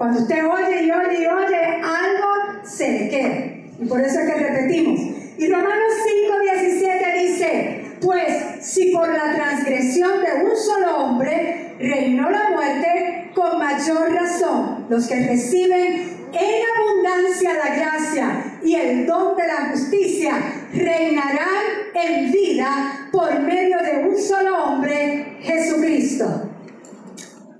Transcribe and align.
Cuando 0.00 0.20
usted 0.20 0.46
oye 0.46 0.84
y 0.84 0.90
oye 0.90 1.20
y 1.20 1.26
oye, 1.26 1.82
algo 1.82 2.64
se 2.64 2.90
le 2.90 3.08
queda. 3.10 3.34
Y 3.78 3.84
por 3.86 4.00
eso 4.00 4.20
es 4.20 4.32
que 4.32 4.40
repetimos. 4.40 4.98
Y 5.36 5.46
Romanos 5.46 5.92
5:17 6.06 7.28
dice, 7.28 7.84
pues 8.00 8.64
si 8.64 8.92
por 8.92 9.06
la 9.06 9.34
transgresión 9.34 10.12
de 10.22 10.44
un 10.46 10.56
solo 10.56 10.96
hombre 11.04 11.74
reinó 11.78 12.30
la 12.30 12.48
muerte, 12.48 13.30
con 13.34 13.58
mayor 13.58 14.10
razón 14.14 14.86
los 14.88 15.06
que 15.06 15.16
reciben 15.16 16.28
en 16.32 16.62
abundancia 16.78 17.52
la 17.62 17.74
gracia 17.76 18.58
y 18.64 18.76
el 18.76 19.06
don 19.06 19.36
de 19.36 19.46
la 19.46 19.68
justicia 19.70 20.32
reinarán 20.72 21.92
en 21.92 22.32
vida 22.32 23.06
por 23.12 23.38
medio 23.40 23.76
de 23.82 24.08
un 24.08 24.16
solo 24.16 24.64
hombre, 24.64 25.36
Jesucristo. 25.42 26.48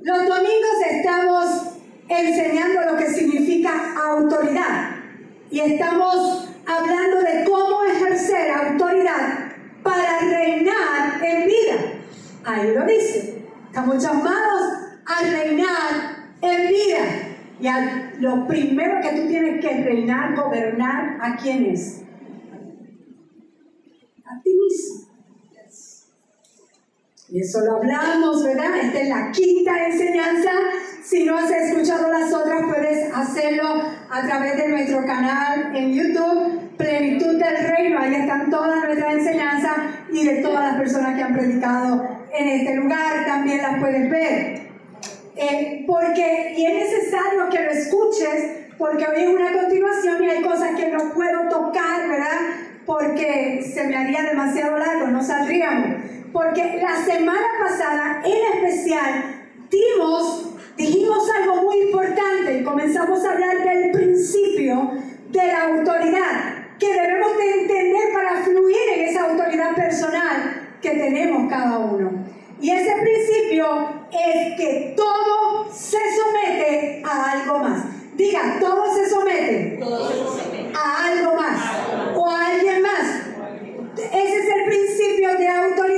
Los 0.00 0.19
domingos 0.20 0.77
estamos 0.91 1.80
enseñando 2.11 2.92
lo 2.92 2.97
que 2.98 3.06
significa 3.06 3.94
autoridad. 3.97 4.97
Y 5.50 5.61
estamos 5.61 6.48
hablando 6.66 7.20
de 7.20 7.44
cómo 7.44 7.84
ejercer 7.84 8.50
autoridad 8.50 9.53
para 9.83 10.19
reinar 10.19 11.25
en 11.25 11.47
vida. 11.47 11.77
Ahí 12.44 12.75
lo 12.75 12.84
dice. 12.84 13.44
Estamos 13.66 14.03
llamados 14.03 14.62
a 15.06 15.22
reinar 15.22 16.34
en 16.42 16.69
vida. 16.69 17.31
Y 17.61 18.20
lo 18.22 18.47
primero 18.47 19.00
que 19.00 19.20
tú 19.20 19.28
tienes 19.28 19.61
que 19.61 19.84
reinar, 19.84 20.34
gobernar, 20.34 21.19
¿a 21.20 21.36
quién 21.36 21.66
es? 21.66 22.03
A 24.25 24.42
ti 24.42 24.50
mismo. 24.55 25.09
Y 27.32 27.42
eso 27.42 27.60
lo 27.60 27.76
hablamos, 27.76 28.42
¿verdad? 28.44 28.76
Esta 28.82 29.00
es 29.00 29.08
la 29.08 29.30
quinta 29.30 29.86
enseñanza. 29.86 30.50
Si 31.04 31.24
no 31.24 31.38
has 31.38 31.48
escuchado 31.48 32.10
las 32.10 32.32
otras, 32.32 32.62
puedes 32.66 33.14
hacerlo 33.14 33.82
a 34.10 34.26
través 34.26 34.56
de 34.56 34.68
nuestro 34.68 35.06
canal 35.06 35.76
en 35.76 35.92
YouTube, 35.92 36.76
Plenitud 36.76 37.38
del 37.38 37.68
Reino. 37.68 38.00
Ahí 38.00 38.16
están 38.16 38.50
todas 38.50 38.84
nuestras 38.84 39.14
enseñanzas 39.14 39.76
y 40.12 40.26
de 40.26 40.42
todas 40.42 40.72
las 40.72 40.76
personas 40.76 41.14
que 41.14 41.22
han 41.22 41.34
predicado 41.34 42.04
en 42.36 42.48
este 42.48 42.74
lugar. 42.74 43.24
También 43.24 43.58
las 43.58 43.78
puedes 43.78 44.10
ver. 44.10 44.62
Eh, 45.36 45.84
porque, 45.86 46.54
y 46.56 46.66
es 46.66 46.91
necesario 46.91 47.48
que 47.48 47.62
lo 47.62 47.70
escuches, 47.70 48.50
porque 48.76 49.06
hoy 49.06 49.22
es 49.22 49.28
una 49.28 49.52
continuación 49.52 50.24
y 50.24 50.30
hay 50.30 50.42
cosas 50.42 50.70
que 50.76 50.88
no 50.88 51.12
puedo 51.14 51.48
tocar, 51.48 52.08
¿verdad? 52.08 52.41
Porque 52.84 53.70
se 53.72 53.84
me 53.84 53.97
haría 53.97 54.22
demasiado 54.22 54.76
largo, 54.76 55.06
no 55.06 55.22
saldríamos 55.22 56.19
porque 56.32 56.80
la 56.80 56.96
semana 57.04 57.46
pasada 57.60 58.22
en 58.24 58.64
especial 58.64 59.46
dimos, 59.70 60.54
dijimos 60.76 61.30
algo 61.30 61.56
muy 61.62 61.80
importante 61.82 62.58
y 62.58 62.64
comenzamos 62.64 63.24
a 63.24 63.32
hablar 63.32 63.58
del 63.64 63.91
principio 63.92 64.92
de 65.28 65.46
la 65.46 65.64
autoridad 65.64 66.60
que 66.78 66.92
debemos 66.92 67.36
de 67.36 67.60
entender 67.60 68.12
para 68.12 68.42
fluir 68.42 68.76
en 68.96 69.08
esa 69.08 69.30
autoridad 69.30 69.74
personal 69.74 70.76
que 70.80 70.91
tenemos 70.91 71.50
cada 71.50 71.78
uno. 71.78 72.24
Y 72.60 72.70
ese 72.70 72.94
principio 73.00 73.88
es 74.10 74.56
que 74.56 74.94
todo 74.97 75.72
se 75.72 75.98
somete 76.16 77.02
a 77.04 77.32
algo 77.32 77.58
más. 77.58 77.84
Diga, 78.14 78.58
todo 78.60 78.94
se 78.94 79.08
somete, 79.08 79.78
todo 79.80 80.10
se 80.10 80.18
somete. 80.18 80.72
a 80.74 81.06
algo 81.06 81.36
más 81.36 81.58
o 82.16 82.28
a 82.28 82.47
alguien 82.48 82.82
más. 82.82 83.20
Ese 83.97 84.38
es 84.38 84.48
el 84.56 84.64
principio 84.64 85.36
de 85.38 85.48
autoridad. 85.48 85.90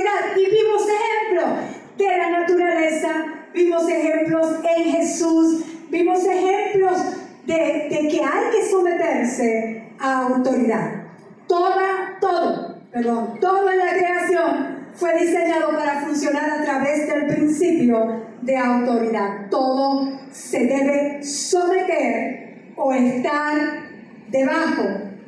De 1.97 2.17
la 2.17 2.39
naturaleza, 2.39 3.09
vimos 3.53 3.87
ejemplos 3.89 4.47
en 4.77 4.83
Jesús, 4.91 5.63
vimos 5.89 6.25
ejemplos 6.25 6.97
de, 7.45 7.87
que 7.89 8.21
hay 8.21 8.51
que 8.51 8.69
someterse 8.69 9.83
a 9.99 10.27
autoridad. 10.27 11.03
Toda, 11.47 12.17
todo, 12.19 12.79
perdón, 12.91 13.39
la 13.41 13.89
creación 13.89 14.89
fue 14.93 15.19
diseñado 15.19 15.71
para 15.71 16.01
funcionar 16.01 16.49
a 16.49 16.63
través 16.63 17.07
del 17.07 17.27
principio 17.27 18.23
de 18.41 18.57
autoridad. 18.57 19.49
Todo 19.49 20.19
se 20.31 20.59
debe 20.65 21.23
someter 21.23 22.71
o 22.75 22.93
estar 22.93 23.53
debajo 24.29 24.83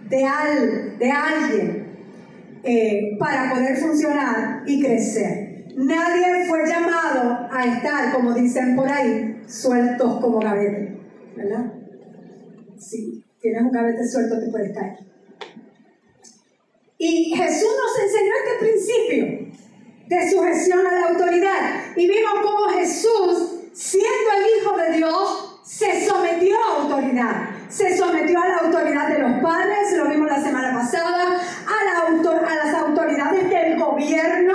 de 0.10 0.26
de 1.00 1.12
alguien, 1.12 1.86
eh, 2.64 3.16
para 3.20 3.54
poder 3.54 3.78
funcionar 3.78 4.64
y 4.66 4.84
crecer. 4.84 5.45
Nadie 5.76 6.46
fue 6.48 6.66
llamado 6.66 7.50
a 7.52 7.66
estar, 7.66 8.14
como 8.14 8.34
dicen 8.34 8.78
por 8.78 8.90
ahí, 8.90 9.42
sueltos 9.46 10.22
como 10.22 10.40
gavete, 10.40 10.98
¿verdad? 11.36 11.74
Si 12.78 13.22
tienes 13.42 13.62
un 13.62 13.72
gavete 13.72 14.08
suelto 14.08 14.40
te 14.40 14.50
puedes 14.50 14.72
caer. 14.74 15.00
Y 16.98 17.36
Jesús 17.36 17.70
nos 17.70 18.04
enseñó 18.04 18.32
este 18.46 18.66
principio 18.66 19.54
de 20.08 20.32
sujeción 20.32 20.88
a 20.88 20.92
la 20.92 21.08
autoridad. 21.10 21.96
Y 21.98 22.08
vimos 22.08 22.34
cómo 22.42 22.70
Jesús, 22.70 23.70
siendo 23.74 24.30
el 24.38 24.62
Hijo 24.62 24.78
de 24.78 24.98
Dios, 24.98 25.62
se 25.66 26.08
sometió 26.08 26.56
a 26.58 26.84
autoridad 26.84 27.56
se 27.76 27.98
sometió 27.98 28.40
a 28.40 28.48
la 28.48 28.58
autoridad 28.60 29.10
de 29.10 29.20
los 29.20 29.42
padres, 29.42 29.92
lo 29.98 30.08
vimos 30.08 30.30
la 30.30 30.42
semana 30.42 30.74
pasada, 30.74 31.36
a, 31.36 31.82
a 31.82 32.56
las 32.56 32.74
autoridades 32.76 33.50
del 33.50 33.78
gobierno 33.78 34.54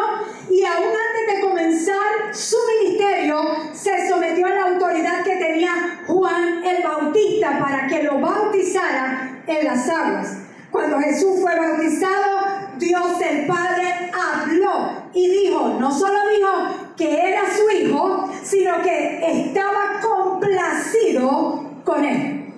y 0.49 0.65
aún 0.65 0.87
antes 0.87 1.10
de 1.35 1.41
comenzar 1.41 2.35
su 2.35 2.57
ministerio 2.79 3.43
se 3.73 4.09
sometió 4.09 4.47
a 4.47 4.51
la 4.51 4.63
autoridad 4.65 5.23
que 5.25 5.37
tenía 5.37 6.03
Juan 6.07 6.65
el 6.65 6.83
Bautista 6.83 7.59
para 7.59 7.87
que 7.87 8.03
lo 8.03 8.19
bautizara 8.21 9.43
en 9.47 9.65
las 9.65 9.89
aguas. 9.89 10.39
Cuando 10.71 10.99
Jesús 11.01 11.41
fue 11.41 11.57
bautizado, 11.57 12.77
Dios 12.79 13.21
el 13.21 13.47
Padre 13.47 14.11
habló 14.13 15.09
y 15.13 15.29
dijo, 15.29 15.77
no 15.79 15.93
solo 15.93 16.19
dijo 16.37 16.95
que 16.97 17.29
era 17.29 17.43
su 17.55 17.69
hijo, 17.77 18.31
sino 18.43 18.81
que 18.83 19.21
estaba 19.47 20.01
complacido 20.01 21.83
con 21.85 22.05
él. 22.05 22.55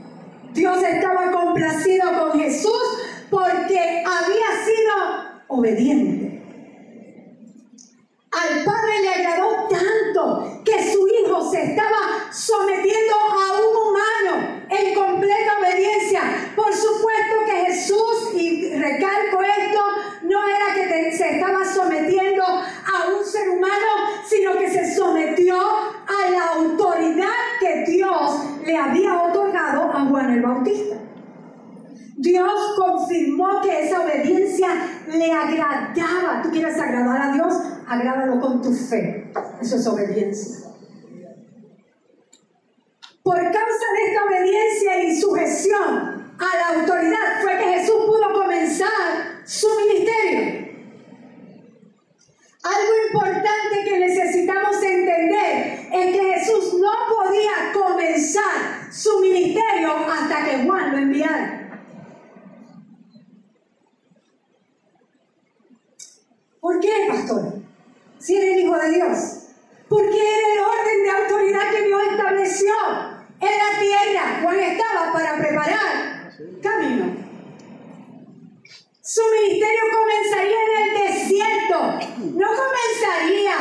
Dios 0.53 0.83
estaba 0.83 1.31
complacido 1.31 2.05
con 2.19 2.39
Jesús 2.39 2.83
porque 3.31 4.05
había 4.05 4.65
sido 4.65 4.95
obediente. 5.49 6.32
Al 8.33 8.65
Padre 8.65 9.03
le 9.03 9.09
agradó 9.11 9.69
tanto 9.69 10.63
que 10.65 10.91
su 10.91 11.07
Hijo 11.07 11.51
se 11.51 11.63
estaba 11.65 12.33
sometiendo 12.33 13.15
a 13.15 13.61
un 13.61 13.77
humano 13.77 14.63
en 14.71 14.95
completa 14.95 15.59
obediencia. 15.59 16.23
Por 16.57 16.73
supuesto 16.73 17.37
que 17.45 17.67
Jesús, 17.67 18.33
y 18.35 18.75
recalco 18.75 19.43
esto, 19.43 19.81
no 20.23 20.49
era 20.49 20.75
que 20.75 21.13
se 21.13 21.37
estaba 21.37 21.63
sometiendo 21.63 22.43
a 22.43 23.09
un 23.15 23.25
ser 23.25 23.51
humano, 23.51 23.87
sino 24.27 24.57
que 24.57 24.71
se 24.71 24.95
sometió 24.95 25.57
a 25.61 26.31
la 26.31 26.47
autoridad 26.55 27.29
que 27.61 27.85
Dios 27.91 28.45
le 28.65 28.77
había 28.77 29.25
otorgado 29.25 29.93
a 29.93 30.07
Juan 30.07 30.33
el 30.33 30.43
Bautista. 30.43 30.97
Dios 32.17 32.75
confirmó 32.77 33.61
que 33.61 33.85
esa 33.85 34.01
obediencia 34.01 34.69
le 35.09 35.33
agradaba. 35.33 36.41
¿Tú 36.43 36.51
quieres 36.51 36.79
agradar 36.79 37.21
a 37.21 37.33
Dios? 37.35 37.55
Agrádalo 37.93 38.41
con 38.41 38.63
tu 38.63 38.73
fe. 38.73 39.31
Eso 39.61 39.77
es 39.77 39.87
obediencia. 39.87 40.71
Por 43.23 43.37
causa 43.37 43.87
de 43.95 44.09
esta 44.09 44.25
obediencia 44.25 45.03
y 45.05 45.21
sujeción 45.21 46.35
a 46.39 46.57
la 46.57 46.81
autoridad 46.81 47.43
fue 47.43 47.59
que 47.59 47.65
Jesús 47.65 47.97
pudo 48.07 48.33
comenzar 48.33 49.43
su 49.45 49.67
ministerio. 49.77 50.73
Algo 52.63 52.93
importante 53.09 53.85
que 53.85 53.99
necesitamos 53.99 54.83
entender 54.83 55.89
es 55.93 56.17
que 56.17 56.35
Jesús 56.35 56.75
no 56.81 56.93
podía 57.15 57.73
comenzar 57.75 58.91
su 58.91 59.21
ministerio 59.21 59.93
hasta 60.11 60.45
que 60.47 60.65
Juan 60.65 60.93
lo 60.93 60.97
enviara. 60.97 61.83
¿Por 66.59 66.81
qué, 66.81 67.07
pastor? 67.11 67.62
si 68.23 68.37
era 68.37 68.55
el 68.55 68.61
Hijo 68.61 68.79
de 68.79 68.91
Dios? 68.91 69.19
Porque 69.89 70.17
era 70.17 70.53
el 70.53 70.59
orden 70.61 71.03
de 71.03 71.11
autoridad 71.11 71.71
que 71.71 71.83
Dios 71.83 72.03
estableció 72.13 72.75
en 73.41 73.59
la 73.59 73.81
tierra 73.81 74.41
cuando 74.43 74.63
estaba 74.63 75.13
para 75.13 75.37
preparar 75.37 76.33
camino. 76.63 77.17
Su 79.01 79.21
ministerio 79.43 79.83
comenzaría 79.93 80.57
en 80.63 80.83
el 80.83 81.13
desierto, 81.13 81.79
no 82.39 82.47
comenzaría 82.47 83.57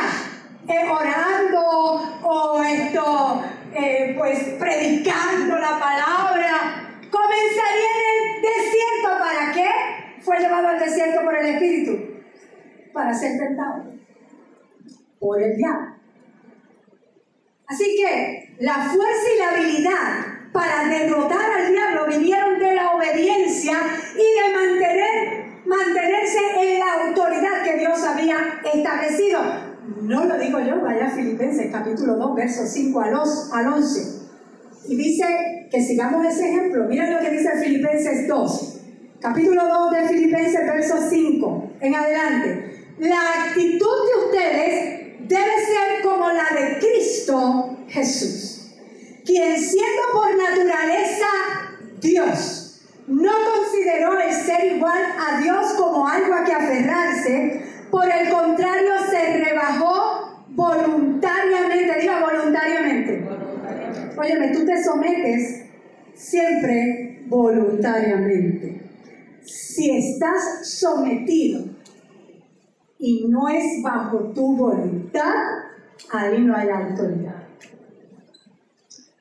eh, 0.68 0.88
orando 0.88 2.20
o 2.22 2.62
esto, 2.62 3.44
eh, 3.74 4.14
pues 4.16 4.38
predicando 4.60 5.58
la 5.58 5.78
palabra. 5.78 6.98
Comenzaría 7.10 7.88
en 7.90 8.36
el 8.36 8.42
desierto, 8.42 9.18
¿para 9.18 9.52
qué? 9.52 10.22
Fue 10.22 10.38
llevado 10.38 10.68
al 10.68 10.78
desierto 10.78 11.22
por 11.22 11.36
el 11.36 11.46
Espíritu, 11.46 12.22
para 12.92 13.12
ser 13.12 13.38
tentado. 13.38 13.92
Por 15.22 15.40
el 15.40 15.56
diablo. 15.56 15.94
Así 17.68 17.96
que 17.96 18.56
la 18.58 18.74
fuerza 18.74 19.26
y 19.32 19.38
la 19.38 19.50
habilidad 19.50 20.32
para 20.52 20.88
derrotar 20.88 21.60
al 21.60 21.72
diablo 21.72 22.06
vinieron 22.08 22.58
de 22.58 22.74
la 22.74 22.90
obediencia 22.90 23.74
y 24.14 24.18
de 24.18 24.54
mantener, 24.54 25.44
mantenerse 25.64 26.38
en 26.58 26.80
la 26.80 27.06
autoridad 27.06 27.62
que 27.62 27.78
Dios 27.78 28.02
había 28.02 28.36
establecido. 28.74 29.40
No 30.02 30.24
lo 30.24 30.38
digo 30.38 30.58
yo, 30.58 30.80
vaya 30.80 31.08
Filipenses 31.08 31.70
capítulo 31.70 32.16
2, 32.16 32.34
versos 32.34 32.68
5 32.68 33.00
al 33.52 33.66
11. 33.68 34.22
Y 34.88 34.96
dice 34.96 35.68
que 35.70 35.80
sigamos 35.80 36.26
ese 36.26 36.50
ejemplo. 36.50 36.86
Miren 36.86 37.14
lo 37.14 37.20
que 37.20 37.30
dice 37.30 37.48
Filipenses 37.62 38.26
2. 38.26 38.80
Capítulo 39.20 39.68
2 39.68 39.92
de 39.92 40.08
Filipenses, 40.08 40.66
verso 40.66 40.96
5 41.08 41.70
en 41.80 41.94
adelante. 41.94 42.94
La 42.98 43.44
actitud 43.44 43.86
de 43.86 44.26
ustedes 44.26 45.01
debe 45.28 45.66
ser 45.66 46.02
como 46.02 46.28
la 46.28 46.48
de 46.54 46.78
Cristo 46.78 47.78
Jesús, 47.88 48.72
quien 49.24 49.58
siendo 49.58 50.02
por 50.12 50.36
naturaleza 50.36 51.26
Dios, 52.00 52.80
no 53.06 53.32
consideró 53.54 54.18
el 54.20 54.32
ser 54.32 54.76
igual 54.76 55.02
a 55.18 55.40
Dios 55.40 55.72
como 55.74 56.06
algo 56.06 56.34
a 56.34 56.44
que 56.44 56.52
aferrarse, 56.52 57.62
por 57.90 58.04
el 58.10 58.30
contrario 58.30 58.90
se 59.10 59.38
rebajó 59.38 60.44
voluntariamente, 60.48 62.00
diga 62.00 62.20
voluntariamente. 62.20 63.24
Óyeme, 64.16 64.48
tú 64.48 64.64
te 64.64 64.82
sometes 64.82 65.64
siempre 66.14 67.22
voluntariamente. 67.26 68.80
Si 69.44 69.90
estás 69.90 70.68
sometido 70.68 71.71
y 73.04 73.26
no 73.26 73.48
es 73.48 73.82
bajo 73.82 74.30
tu 74.32 74.56
voluntad, 74.56 75.34
ahí 76.12 76.40
no 76.40 76.54
hay 76.54 76.68
autoridad. 76.68 77.48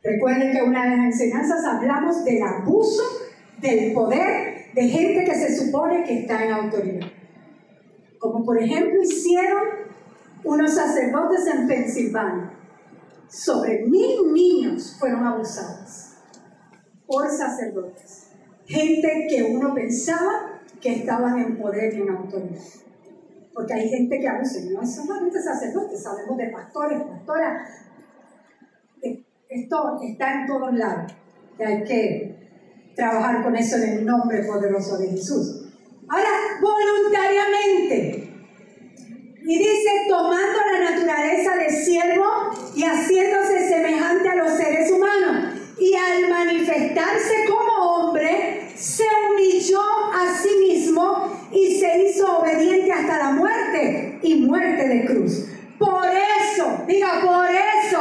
Recuerden 0.04 0.52
que 0.52 0.62
una 0.62 0.84
de 0.84 0.98
las 0.98 1.06
enseñanzas 1.08 1.66
hablamos 1.66 2.24
del 2.24 2.44
abuso 2.44 3.02
del 3.60 3.92
poder 3.94 4.72
de 4.76 4.88
gente 4.88 5.26
que 5.26 5.34
se 5.34 5.58
supone 5.58 6.04
que 6.04 6.20
está 6.20 6.46
en 6.46 6.54
autoridad. 6.54 7.08
Como 8.20 8.46
por 8.46 8.62
ejemplo 8.62 9.02
hicieron 9.02 9.64
unos 10.44 10.76
sacerdotes 10.76 11.48
en 11.48 11.68
Pensilvania. 11.68 12.52
Sobre 13.30 13.88
mil 13.88 14.32
niños 14.32 14.96
fueron 15.00 15.26
abusados 15.26 16.18
por 17.08 17.28
sacerdotes. 17.32 18.30
Gente 18.68 19.26
que 19.28 19.42
uno 19.42 19.74
pensaba 19.74 20.62
que 20.80 20.98
estaban 20.98 21.40
en 21.40 21.58
poder 21.58 21.96
y 21.96 22.02
en 22.02 22.10
autoridad 22.10 22.62
porque 23.54 23.74
hay 23.74 23.90
gente 23.90 24.20
que 24.20 24.28
abusa, 24.28 24.60
no 24.72 24.82
es 24.82 24.96
solamente 24.96 25.42
sacerdotes, 25.42 26.02
sabemos 26.02 26.38
de 26.38 26.50
pastores, 26.50 27.02
pastoras. 27.02 27.70
Esto 29.50 30.00
está 30.02 30.42
en 30.42 30.48
todos 30.48 30.74
lados. 30.74 31.12
Y 31.60 31.64
hay 31.64 31.84
que 31.84 32.94
trabajar 32.96 33.44
con 33.44 33.56
eso 33.56 33.76
en 33.78 33.84
el 33.84 34.06
nombre 34.06 34.44
poderoso 34.44 34.98
de 34.98 35.10
Jesús. 35.10 35.74
Ahora, 36.08 36.30
voluntariamente. 36.62 38.28
Y 39.44 39.58
dice, 39.58 39.90
tomando 40.08 40.60
la 40.72 40.92
naturaleza 40.92 41.56
de 41.56 41.70
siervo 41.70 42.52
y 42.76 42.84
haciéndose 42.84 43.68
semejante 43.68 44.30
a 44.30 44.36
los 44.36 44.52
seres 44.52 44.92
humanos. 44.92 45.56
Y 45.80 45.96
al 45.96 46.30
manifestarse 46.30 47.46
como 47.50 47.96
hombre, 47.96 48.70
se 48.76 49.04
humilló 49.30 49.82
a 50.14 50.34
sí 50.36 50.50
mismo 50.60 51.31
y 51.52 51.80
se 51.80 52.04
hizo 52.04 52.40
obediente 52.40 52.92
hasta 52.92 53.18
la 53.18 53.32
muerte 53.32 54.20
y 54.22 54.36
muerte 54.36 54.88
de 54.88 55.06
cruz. 55.06 55.48
Por 55.78 56.06
eso, 56.08 56.84
diga, 56.88 57.22
por 57.22 57.48
eso, 57.50 58.00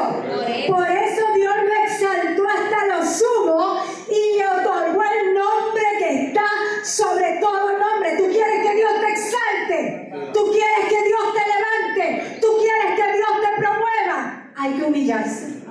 por 0.69 0.91
eso, 0.91 1.23
Dios 1.35 1.55
lo 1.65 1.85
exaltó 1.85 2.43
hasta 2.47 2.87
lo 2.87 3.05
sumo 3.05 3.83
y 4.07 4.39
le 4.39 4.47
otorgó 4.47 5.03
el 5.03 5.35
nombre 5.35 5.83
que 5.99 6.27
está 6.27 6.45
sobre 6.85 7.39
todo 7.41 7.79
nombre. 7.79 8.17
Tú 8.19 8.25
quieres 8.31 8.69
que 8.69 8.75
Dios 8.77 8.93
te 9.01 9.11
exalte, 9.11 10.31
tú 10.35 10.51
quieres 10.53 10.89
que 10.89 11.05
Dios 11.05 11.21
te 11.35 11.45
levante, 11.49 12.39
tú 12.41 12.49
quieres 12.59 12.97
que 12.97 13.17
Dios 13.17 13.31
te 13.41 13.61
promueva. 13.61 14.53
Hay 14.57 14.73
que 14.75 14.85
humillarse, 14.85 15.63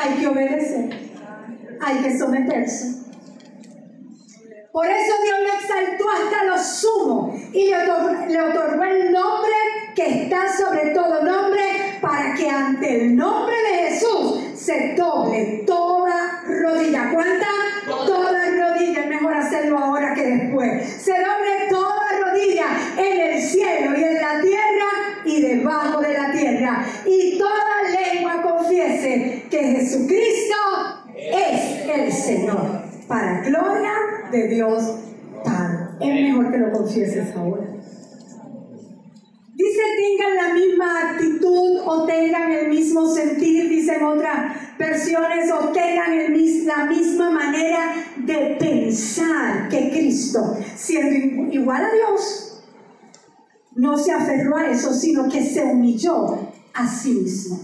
hay 0.00 0.14
que 0.20 0.26
obedecer, 0.26 1.10
hay 1.80 1.96
que 2.02 2.18
someterse. 2.18 3.02
Por 4.72 4.86
eso 4.86 5.12
Dios 5.22 5.38
lo 5.40 5.52
exaltó 5.52 6.04
hasta 6.08 6.44
lo 6.44 6.58
sumo 6.58 7.38
y 7.52 7.66
le 7.66 8.40
otorgó, 8.40 8.84
el 8.84 9.12
nombre 9.12 9.54
está 10.06 10.52
sobre 10.56 10.90
todo 10.90 11.22
nombre 11.22 11.98
para 12.00 12.34
que 12.34 12.48
ante 12.48 13.02
el 13.02 13.16
nombre 13.16 13.54
de 13.54 13.88
Jesús 13.88 14.40
se 14.54 14.94
doble 14.94 15.64
toda 15.66 16.42
rodilla. 16.46 17.10
¿Cuánta? 17.12 17.46
Toda 17.86 18.50
rodilla. 18.50 19.02
Es 19.02 19.08
mejor 19.08 19.34
hacerlo 19.34 19.78
ahora 19.78 20.14
que 20.14 20.22
después. 20.22 20.88
Se 20.88 21.12
doble 21.12 21.68
toda 21.70 22.06
rodilla 22.24 22.66
en 22.96 23.20
el 23.20 23.42
cielo 23.42 23.98
y 23.98 24.04
en 24.04 24.20
la 24.20 24.40
tierra 24.40 24.88
y 25.24 25.40
debajo 25.42 26.00
de 26.00 26.12
la 26.14 26.32
tierra. 26.32 26.86
Y 27.06 27.38
toda 27.38 27.82
lengua 27.90 28.42
confiese 28.42 29.44
que 29.50 29.58
Jesucristo 29.58 30.56
es 31.16 31.88
el 31.88 32.12
Señor 32.12 32.82
para 33.08 33.42
gloria 33.42 33.92
de 34.30 34.48
Dios 34.48 34.98
Padre. 35.44 35.78
Es 36.00 36.14
mejor 36.14 36.52
que 36.52 36.58
lo 36.58 36.72
confieses 36.72 37.34
ahora. 37.36 37.72
Dice 39.54 39.82
tengan 39.96 40.34
la 40.36 40.54
misma 40.54 41.10
actitud 41.10 41.80
o 41.84 42.06
tengan 42.06 42.50
el 42.50 42.68
mismo 42.68 43.06
sentir, 43.06 43.68
dicen 43.68 44.02
otras 44.02 44.56
versiones, 44.78 45.52
o 45.52 45.68
tengan 45.68 46.12
el, 46.12 46.66
la 46.66 46.86
misma 46.86 47.30
manera 47.30 47.94
de 48.16 48.56
pensar 48.58 49.68
que 49.68 49.90
Siendo 50.76 51.52
igual 51.52 51.84
a 51.84 51.92
Dios, 51.92 52.62
no 53.74 53.96
se 53.98 54.12
aferró 54.12 54.56
a 54.56 54.70
eso, 54.70 54.92
sino 54.92 55.28
que 55.28 55.44
se 55.44 55.62
humilló 55.62 56.38
a 56.74 56.88
sí 56.88 57.14
mismo. 57.14 57.60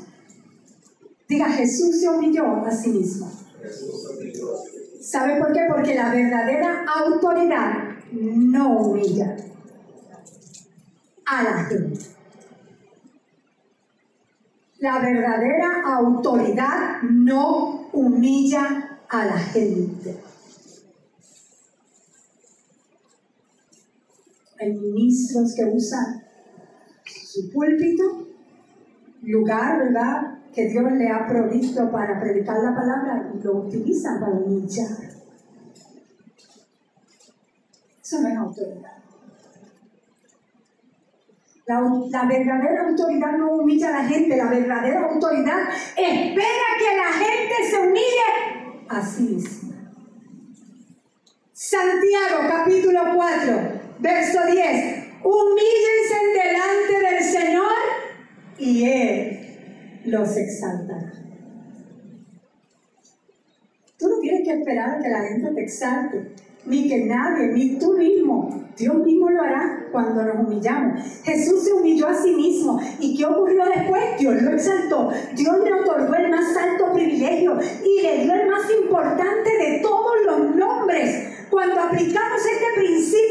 Diga, 1.28 1.48
Jesús 1.50 2.00
se 2.00 2.08
humilló 2.08 2.64
a 2.64 2.70
sí 2.70 2.90
mismo. 2.90 3.30
Jesús 3.62 4.02
se 4.02 4.16
humilló 4.16 4.54
a 4.54 4.64
sí 4.64 4.76
mismo. 4.76 5.00
¿Sabe 5.00 5.38
por 5.38 5.52
qué? 5.52 5.60
Porque 5.68 5.94
la 5.94 6.10
verdadera 6.10 6.84
autoridad 6.86 7.96
no 8.12 8.78
humilla 8.78 9.36
a 11.26 11.42
la 11.42 11.64
gente. 11.64 12.00
La 14.78 15.00
verdadera 15.00 15.82
autoridad 15.84 17.02
no 17.02 17.88
humilla 17.92 19.00
a 19.08 19.24
la 19.24 19.38
gente. 19.38 20.20
Hay 24.60 24.72
ministros 24.72 25.54
que 25.54 25.64
usan 25.64 26.22
su 27.04 27.50
púlpito, 27.50 28.28
lugar, 29.22 29.78
¿verdad? 29.78 30.38
que 30.58 30.68
Dios 30.68 30.90
le 30.92 31.08
ha 31.08 31.24
provisto 31.26 31.90
para 31.90 32.18
predicar 32.18 32.56
la 32.60 32.74
palabra 32.74 33.30
y 33.32 33.42
lo 33.44 33.58
utilizan 33.58 34.18
para 34.18 34.32
humillar. 34.32 34.88
Eso 38.02 38.20
no 38.20 38.28
es 38.28 38.36
autoridad. 38.36 38.92
La, 41.66 41.80
la, 42.10 42.24
verdadera 42.26 42.88
autoridad 42.88 43.38
no 43.38 43.52
humilla 43.52 43.88
a 43.88 44.02
la 44.02 44.08
gente, 44.08 44.36
la 44.36 44.48
verdadera 44.48 45.10
autoridad 45.12 45.68
espera 45.96 46.66
que 46.78 46.96
la 46.96 47.12
gente 47.12 47.70
se 47.70 47.78
humille 47.78 48.86
a 48.88 49.06
sí 49.06 49.22
misma. 49.22 49.92
Santiago 51.52 52.48
capítulo 52.48 53.00
4, 53.14 53.77
verso 54.00 54.38
10. 54.50 55.04
Humíllense 55.24 56.18
delante 56.34 57.14
del 57.14 57.24
Señor 57.24 57.74
y 58.58 58.84
Él 58.84 59.38
los 60.04 60.36
exaltará. 60.36 61.12
Tú 63.98 64.08
no 64.08 64.20
tienes 64.20 64.42
que 64.44 64.54
esperar 64.54 64.90
a 64.90 65.02
que 65.02 65.08
la 65.08 65.22
gente 65.24 65.50
te 65.50 65.60
exalte, 65.60 66.30
ni 66.66 66.88
que 66.88 67.04
nadie, 67.04 67.48
ni 67.48 67.78
tú 67.78 67.94
mismo. 67.94 68.68
Dios 68.76 68.94
mismo 69.04 69.28
lo 69.28 69.42
hará 69.42 69.88
cuando 69.90 70.22
nos 70.22 70.46
humillamos. 70.46 71.02
Jesús 71.24 71.64
se 71.64 71.72
humilló 71.72 72.06
a 72.06 72.14
sí 72.14 72.32
mismo. 72.32 72.80
¿Y 73.00 73.16
qué 73.16 73.26
ocurrió 73.26 73.64
después? 73.64 74.04
Dios 74.20 74.40
lo 74.40 74.52
exaltó. 74.52 75.10
Dios 75.34 75.56
le 75.64 75.72
otorgó 75.72 76.14
el 76.14 76.30
más 76.30 76.56
alto 76.56 76.92
privilegio 76.92 77.58
y 77.84 78.02
le 78.02 78.22
dio 78.22 78.34
el 78.34 78.48
más 78.48 78.70
importante 78.70 79.50
de 79.50 79.80
todos 79.80 80.14
los 80.24 80.54
nombres. 80.54 81.37
Cuando 81.50 81.80
aplicamos 81.80 82.40
este 82.44 82.80
principio 82.80 83.28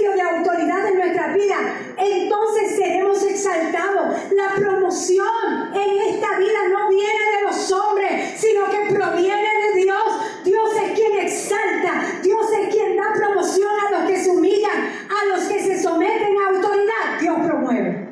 de 0.84 0.96
nuestra 0.96 1.34
vida, 1.34 1.58
entonces 1.98 2.76
seremos 2.76 3.24
exaltados. 3.24 4.32
La 4.34 4.56
promoción 4.56 5.28
en 5.74 6.14
esta 6.14 6.38
vida 6.38 6.68
no 6.72 6.90
viene 6.90 7.38
de 7.38 7.44
los 7.44 7.72
hombres, 7.72 8.40
sino 8.40 8.66
que 8.66 8.94
proviene 8.94 9.50
de 9.74 9.82
Dios. 9.82 10.44
Dios 10.44 10.70
es 10.76 11.00
quien 11.00 11.20
exalta, 11.20 12.22
Dios 12.24 12.46
es 12.60 12.74
quien 12.74 12.96
da 12.96 13.14
promoción 13.14 13.72
a 13.88 14.00
los 14.00 14.10
que 14.10 14.18
se 14.18 14.30
humillan, 14.30 14.72
a 14.72 15.36
los 15.36 15.48
que 15.48 15.60
se 15.60 15.82
someten 15.82 16.36
a 16.38 16.56
autoridad. 16.56 17.20
Dios 17.20 17.38
promueve. 17.46 18.08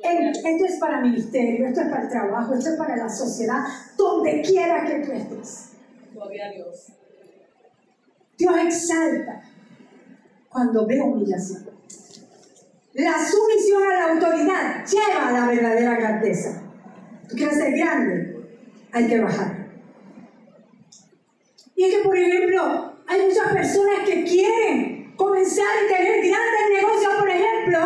Esto 0.00 0.64
es 0.64 0.78
para 0.78 1.00
ministerio, 1.00 1.66
esto 1.66 1.80
es 1.82 1.88
para 1.88 2.02
el 2.02 2.08
trabajo, 2.08 2.54
esto 2.54 2.70
es 2.70 2.76
para 2.76 2.96
la 2.96 3.08
sociedad, 3.08 3.58
donde 3.96 4.42
quiera 4.42 4.84
que 4.84 5.00
tú 5.00 5.12
estés. 5.12 5.72
Dios. 6.54 6.97
Dios 8.38 8.54
exalta 8.56 9.42
cuando 10.48 10.86
ve 10.86 11.00
humillación. 11.00 11.68
La 12.94 13.14
sumisión 13.14 13.82
a 13.82 13.94
la 13.94 14.12
autoridad 14.12 14.86
lleva 14.86 15.28
a 15.28 15.32
la 15.32 15.46
verdadera 15.46 15.96
grandeza. 15.96 16.62
Tú 17.28 17.34
quieres 17.34 17.56
ser 17.56 17.72
grande, 17.76 18.48
hay 18.92 19.08
que 19.08 19.20
bajar. 19.20 19.68
Y 21.74 21.84
es 21.84 21.94
que, 21.96 22.02
por 22.02 22.16
ejemplo, 22.16 22.94
hay 23.08 23.22
muchas 23.22 23.52
personas 23.52 24.00
que 24.06 24.24
quieren 24.24 25.14
comenzar 25.16 25.66
a 25.66 25.94
tener 25.94 26.24
grandes 26.24 26.82
negocios, 26.82 27.14
por 27.18 27.28
ejemplo, 27.28 27.78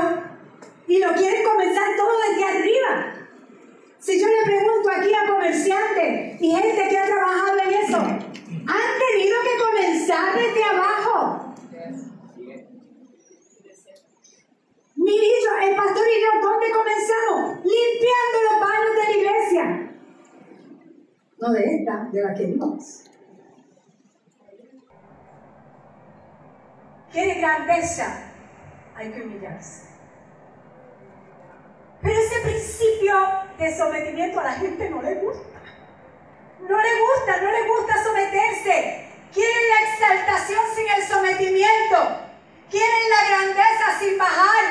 y 0.87 0.99
lo 0.99 1.15
quieren 1.15 1.45
comenzar 1.45 1.97
todo 1.97 2.11
desde 2.29 2.45
arriba. 2.45 3.15
Si 3.99 4.21
yo 4.21 4.27
le 4.27 4.45
pregunto 4.45 4.91
aquí 4.91 5.13
a 5.15 5.33
comerciantes 5.33 6.41
y 6.43 6.51
gente 6.51 6.89
que 6.91 6.99
ha 6.99 7.05
trabajado 7.07 7.59
en 7.59 7.73
eso, 7.73 8.32
han 8.67 8.99
tenido 8.99 9.37
que 9.43 9.63
comenzar 9.63 10.35
desde 10.35 10.65
abajo. 10.65 11.55
Mirito, 14.97 15.49
el 15.63 15.77
pastor 15.77 16.05
y 16.07 16.21
yo, 16.23 16.49
¿dónde 16.49 16.67
comenzamos? 16.71 17.65
Limpiando 17.65 18.39
los 18.51 18.61
baños 18.61 18.95
de 18.95 19.03
la 19.03 19.11
iglesia. 19.11 19.93
No 21.39 21.53
de 21.53 21.77
esta, 21.77 22.09
de 22.13 22.23
la 22.23 22.35
que 22.35 22.47
vimos. 22.47 23.05
¿Quiere 27.11 27.41
grandeza? 27.41 28.33
Hay 28.95 29.11
que 29.11 29.23
humillarse. 29.23 29.89
Pero 32.01 32.15
ese 32.19 32.41
principio 32.41 33.15
de 33.59 33.77
sometimiento 33.77 34.41
a 34.41 34.45
la 34.45 34.53
gente 34.53 34.89
no 34.89 35.03
le 35.03 35.15
gusta. 35.17 35.61
No 36.61 36.81
le 36.81 37.01
gusta, 37.01 37.41
no 37.43 37.51
le 37.51 37.69
gusta 37.69 38.05
someterse. 38.05 39.09
Quieren 39.33 39.69
la 39.69 39.91
exaltación 39.91 40.61
sin 40.75 40.89
Quieren 42.71 43.11
la 43.11 43.29
grandeza 43.29 43.99
sin 43.99 44.17
bajar. 44.17 44.65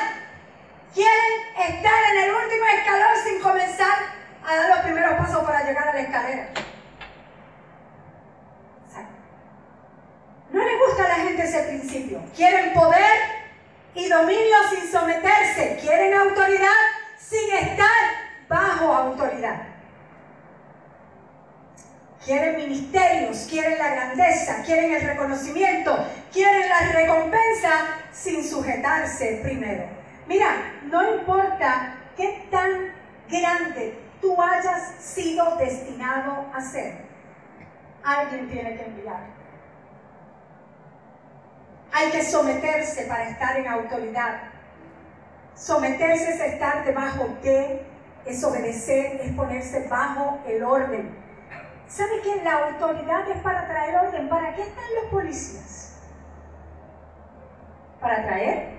Quieren 0.92 1.32
estar 1.56 2.04
en 2.10 2.18
el 2.24 2.34
último 2.34 2.66
escalón 2.66 3.16
sin 3.24 3.40
comenzar 3.40 3.98
a 4.44 4.56
dar 4.56 4.68
los 4.70 4.78
primeros 4.80 5.14
pasos 5.14 5.44
para 5.44 5.64
llegar 5.64 5.88
a 5.88 5.94
la 5.94 6.00
escalera. 6.00 6.48
No 10.50 10.64
le 10.64 10.78
gusta 10.78 11.04
a 11.04 11.08
la 11.08 11.14
gente 11.14 11.44
ese 11.44 11.62
principio. 11.62 12.22
Quieren 12.34 12.74
poder 12.74 13.20
y 13.94 14.08
dominio 14.08 14.56
sin 14.70 14.90
someterse. 14.90 15.78
Quieren 15.80 16.14
autoridad 16.14 16.68
sin 17.18 17.52
estar 17.54 17.88
bajo 18.48 18.92
autoridad. 18.92 19.71
Quieren 22.24 22.56
ministerios, 22.56 23.48
quieren 23.50 23.78
la 23.78 23.94
grandeza, 23.94 24.62
quieren 24.64 24.92
el 24.94 25.02
reconocimiento, 25.02 26.06
quieren 26.32 26.68
la 26.68 26.92
recompensa 26.92 27.70
sin 28.12 28.44
sujetarse 28.48 29.40
primero. 29.42 29.84
Mira, 30.28 30.80
no 30.84 31.16
importa 31.16 31.96
qué 32.16 32.46
tan 32.48 32.92
grande 33.28 33.98
tú 34.20 34.40
hayas 34.40 34.94
sido 35.00 35.56
destinado 35.56 36.46
a 36.54 36.60
ser, 36.60 36.94
alguien 38.04 38.48
tiene 38.48 38.76
que 38.76 38.84
enviar. 38.84 39.26
Hay 41.92 42.10
que 42.10 42.22
someterse 42.22 43.02
para 43.06 43.28
estar 43.28 43.56
en 43.56 43.66
autoridad. 43.66 44.44
Someterse 45.54 46.34
es 46.34 46.40
estar 46.40 46.84
debajo 46.84 47.28
de, 47.42 47.84
es 48.24 48.42
obedecer, 48.44 49.20
es 49.20 49.32
ponerse 49.34 49.88
bajo 49.88 50.40
el 50.46 50.62
orden. 50.62 51.21
¿Sabe 51.92 52.22
que 52.22 52.42
la 52.42 52.68
autoridad 52.68 53.28
es 53.28 53.42
para 53.42 53.66
traer 53.66 53.94
orden? 53.96 54.26
¿Para 54.26 54.54
qué 54.54 54.62
están 54.62 54.84
los 54.94 55.10
policías? 55.10 55.98
Para 58.00 58.22
traer 58.22 58.78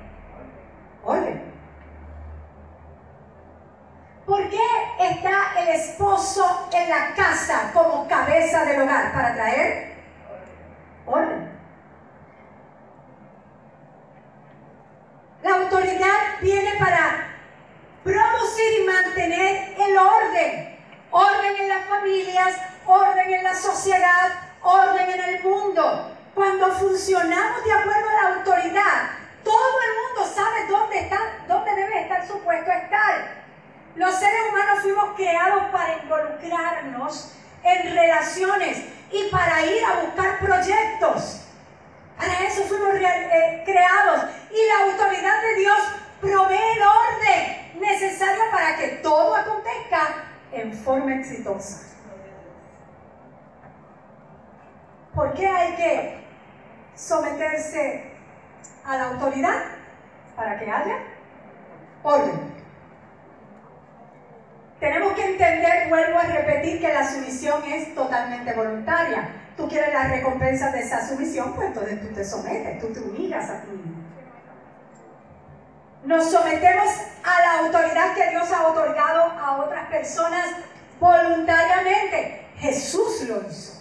orden. 1.04 1.54
¿Por 4.26 4.50
qué 4.50 4.58
está 5.00 5.62
el 5.62 5.70
esposo 5.76 6.70
en 6.74 6.90
la 6.90 7.14
casa 7.16 7.70
como 7.72 8.08
cabeza 8.08 8.66
del 8.66 8.82
hogar? 8.82 9.14
Para 9.14 9.36
traer 9.36 9.94
orden. 11.06 11.52
La 15.44 15.56
autoridad 15.58 16.40
viene 16.42 16.72
para 16.80 17.28
producir 18.04 18.82
y 18.82 18.86
mantener 18.86 19.76
el 19.78 19.98
orden. 20.00 20.73
Orden 21.14 21.56
en 21.60 21.70
las 21.70 21.86
familias, 21.86 22.56
orden 22.88 23.32
en 23.32 23.44
la 23.44 23.54
sociedad, 23.54 24.32
orden 24.64 25.12
en 25.12 25.24
el 25.24 25.44
mundo. 25.44 26.12
Cuando 26.34 26.72
funcionamos 26.72 27.64
de 27.64 27.72
acuerdo 27.72 28.10
a 28.10 28.14
la 28.14 28.36
autoridad, 28.38 29.12
todo 29.44 29.80
el 29.80 29.94
mundo 30.02 30.34
sabe 30.34 30.66
dónde 30.68 31.02
está, 31.02 31.20
dónde 31.48 31.76
debe 31.76 32.02
estar 32.02 32.28
su 32.28 32.40
puesto 32.40 32.72
estar. 32.72 33.44
Los 33.96 34.16
seres 34.16 34.42
humanos 34.50 34.80
fuimos 34.82 35.16
creados 35.16 35.66
para 35.72 35.98
involucrarnos 36.02 37.34
en 37.62 37.94
relaciones 37.94 38.84
y 39.12 39.30
para 39.30 39.64
ir 39.68 39.86
a 39.86 40.00
buscar 40.00 40.40
proyectos. 40.40 41.42
Para 42.18 42.40
eso 42.40 42.64
fuimos 42.64 42.96
eh, 42.96 43.62
creados. 43.64 44.32
Y 44.50 44.66
la 44.68 44.92
autoridad 44.92 45.42
de 45.44 45.56
Dios 45.60 45.80
provee 46.20 46.58
el 46.76 46.82
orden 46.82 47.80
necesario 47.80 48.46
para 48.50 48.78
que 48.78 48.88
todo 49.04 49.36
acontezca 49.36 50.33
en 50.54 50.74
forma 50.74 51.16
exitosa. 51.16 51.90
¿Por 55.14 55.34
qué 55.34 55.48
hay 55.48 55.76
que 55.76 56.24
someterse 56.96 58.12
a 58.86 58.98
la 58.98 59.04
autoridad? 59.10 59.64
Para 60.36 60.58
que 60.58 60.70
haya 60.70 60.98
orden. 62.02 62.54
Tenemos 64.80 65.14
que 65.14 65.26
entender, 65.26 65.90
vuelvo 65.90 66.20
a 66.20 66.24
repetir, 66.24 66.82
que 66.82 66.92
la 66.92 67.08
sumisión 67.08 67.64
es 67.66 67.94
totalmente 67.96 68.54
voluntaria 68.54 69.44
tú 69.56 69.68
quieres 69.68 69.94
las 69.94 70.10
recompensas 70.10 70.74
de 70.74 70.80
esa 70.80 71.08
sumisión, 71.08 71.54
pues 71.54 71.68
entonces 71.68 72.02
tú 72.02 72.08
te 72.14 72.26
sometes, 72.26 72.80
tú 72.80 72.88
te 72.88 73.00
humillas 73.00 73.50
a 73.50 73.62
ti. 73.62 73.68
Nos 76.04 76.32
sometemos 76.32 76.88
a 77.24 77.42
la 77.42 77.60
autoridad 77.60 78.14
que 78.14 78.30
Dios 78.30 78.52
ha 78.52 78.68
otorgado 78.68 79.24
a 79.40 79.58
otras 79.64 79.88
personas 79.88 80.48
voluntariamente. 81.00 82.48
Jesús 82.58 83.22
lo 83.28 83.42
hizo. 83.48 83.74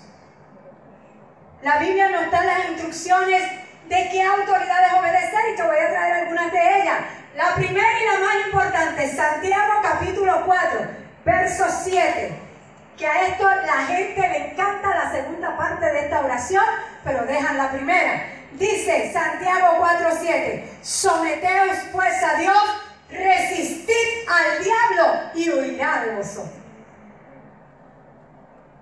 La 1.62 1.78
Biblia 1.78 2.08
nos 2.08 2.30
da 2.30 2.44
las 2.44 2.68
instrucciones 2.70 3.42
de 3.88 4.08
qué 4.10 4.22
autoridades 4.22 4.92
obedecer 4.94 5.40
y 5.52 5.56
te 5.56 5.62
voy 5.62 5.76
a 5.78 5.90
traer 5.90 6.14
algunas 6.14 6.52
de 6.52 6.82
ellas. 6.82 6.98
La 7.36 7.54
primera 7.54 7.88
y 8.00 8.04
la 8.04 8.26
más 8.26 8.46
importante, 8.46 9.14
Santiago 9.14 9.72
capítulo 9.82 10.44
4, 10.46 10.80
verso 11.24 11.64
7 11.84 12.52
que 12.96 13.06
a 13.06 13.26
esto 13.26 13.44
la 13.44 13.86
gente 13.86 14.20
le 14.20 14.52
encanta 14.52 14.88
la 14.90 15.10
segunda 15.10 15.56
parte 15.56 15.86
de 15.86 16.00
esta 16.04 16.20
oración, 16.20 16.64
pero 17.02 17.24
dejan 17.24 17.56
la 17.58 17.70
primera. 17.70 18.41
Dice 18.62 19.12
Santiago 19.12 19.78
4:7, 19.80 20.64
someteos 20.82 21.78
pues 21.90 22.22
a 22.22 22.36
Dios, 22.36 22.62
resistid 23.10 24.28
al 24.28 24.62
diablo 24.62 25.30
y 25.34 25.50
huirá 25.50 26.04
de 26.04 26.14
vosotros. 26.14 26.52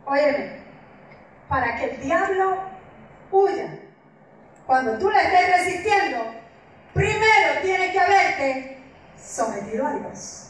Óyeme, 0.04 0.64
para 1.48 1.78
que 1.78 1.84
el 1.84 2.00
diablo 2.02 2.58
huya, 3.30 3.78
cuando 4.66 4.98
tú 4.98 5.10
le 5.10 5.18
estés 5.18 5.56
resistiendo, 5.56 6.26
primero 6.92 7.62
tiene 7.62 7.90
que 7.90 8.00
haberte 8.00 8.82
sometido 9.16 9.86
a 9.86 9.92
Dios 9.94 10.46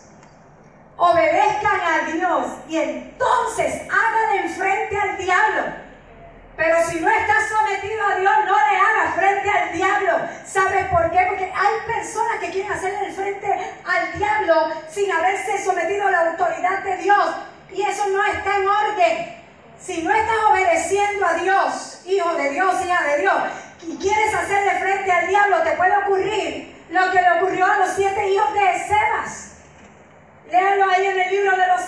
obedezcan 0.96 1.80
a 1.80 2.12
Dios 2.12 2.46
y 2.68 2.76
entonces 2.76 3.82
hagan 3.90 4.44
enfrente 4.44 4.98
al 4.98 5.16
diablo. 5.16 5.89
Pero 6.60 6.76
si 6.86 7.00
no 7.00 7.08
estás 7.08 7.48
sometido 7.48 8.06
a 8.06 8.16
Dios, 8.16 8.32
no 8.44 8.54
le 8.54 8.76
hagas 8.76 9.14
frente 9.14 9.50
al 9.50 9.72
diablo. 9.72 10.28
¿Sabes 10.44 10.88
por 10.88 11.10
qué? 11.10 11.24
Porque 11.26 11.50
hay 11.56 11.74
personas 11.86 12.38
que 12.38 12.50
quieren 12.50 12.70
hacerle 12.70 13.10
frente 13.12 13.46
al 13.82 14.12
diablo 14.18 14.68
sin 14.90 15.10
haberse 15.10 15.64
sometido 15.64 16.06
a 16.08 16.10
la 16.10 16.20
autoridad 16.32 16.80
de 16.80 16.98
Dios. 16.98 17.36
Y 17.72 17.80
eso 17.80 18.06
no 18.10 18.22
está 18.26 18.56
en 18.58 18.68
orden. 18.68 19.42
Si 19.80 20.02
no 20.02 20.14
estás 20.14 20.36
obedeciendo 20.50 21.26
a 21.26 21.32
Dios, 21.32 22.02
hijo 22.04 22.34
de 22.34 22.50
Dios, 22.50 22.84
hija 22.84 23.04
de 23.04 23.20
Dios, 23.22 23.42
y 23.80 23.96
quieres 23.96 24.34
hacerle 24.34 24.80
frente 24.80 25.10
al 25.10 25.28
diablo, 25.28 25.62
te 25.62 25.72
puede 25.72 25.96
ocurrir 25.96 26.84
lo 26.90 27.10
que 27.10 27.22
le 27.22 27.30
ocurrió 27.38 27.64
a 27.64 27.78
los 27.78 27.88
siete 27.96 28.28
hijos 28.28 28.52
de 28.52 28.60
Sebas. 28.86 29.50
Léanlo 30.50 30.90
ahí 30.90 31.06
en 31.06 31.20
el 31.20 31.30
libro 31.30 31.56
de 31.56 31.66
los 31.68 31.80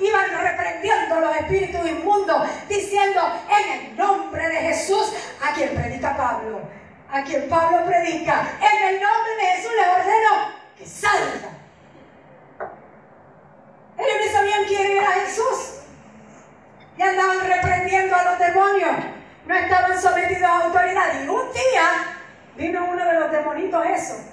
Iban 0.00 0.30
reprendiendo 0.42 1.20
los 1.20 1.36
espíritus 1.36 1.88
inmundos, 1.88 2.46
diciendo 2.68 3.20
en 3.48 3.80
el 3.80 3.96
nombre 3.96 4.48
de 4.48 4.56
Jesús, 4.56 5.14
a 5.42 5.52
quien 5.54 5.74
predica 5.74 6.16
Pablo, 6.16 6.60
a 7.10 7.22
quien 7.22 7.48
Pablo 7.48 7.84
predica, 7.86 8.42
en 8.60 8.94
el 8.94 9.00
nombre 9.00 9.36
de 9.36 9.46
Jesús 9.56 9.72
les 9.76 9.88
ordeno 9.88 10.52
que 10.76 10.86
salga. 10.86 11.48
Ellos 13.98 14.16
no 14.26 14.32
sabían 14.32 14.64
quién 14.66 14.96
era 14.96 15.12
Jesús. 15.12 15.78
Y 16.96 17.02
andaban 17.02 17.40
reprendiendo 17.46 18.16
a 18.16 18.24
los 18.24 18.38
demonios. 18.38 18.96
No 19.46 19.54
estaban 19.54 20.00
sometidos 20.00 20.42
a 20.42 20.64
autoridad. 20.64 21.22
Y 21.22 21.28
un 21.28 21.52
día 21.52 22.16
vino 22.56 22.84
uno 22.84 23.04
de 23.04 23.14
los 23.14 23.30
demonitos 23.30 23.86
eso 23.86 24.32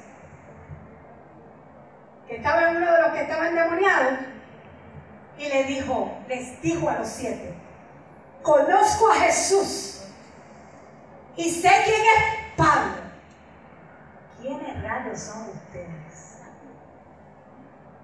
que 2.30 2.36
estaba 2.36 2.70
uno 2.70 2.92
de 2.94 3.02
los 3.02 3.12
que 3.12 3.22
estaban 3.24 3.48
endemoniados, 3.48 4.20
y 5.40 5.48
le 5.48 5.64
dijo, 5.64 6.12
les 6.28 6.62
dijo 6.62 6.90
a 6.90 7.00
los 7.00 7.08
siete, 7.08 7.54
conozco 8.44 9.10
a 9.10 9.16
Jesús 9.16 10.04
y 11.38 11.50
sé 11.50 11.70
quién 11.86 12.02
es 12.02 12.56
Pablo. 12.58 13.00
¿Quiénes 14.42 14.84
rayos 14.84 15.20
son 15.20 15.50
ustedes? 15.50 16.40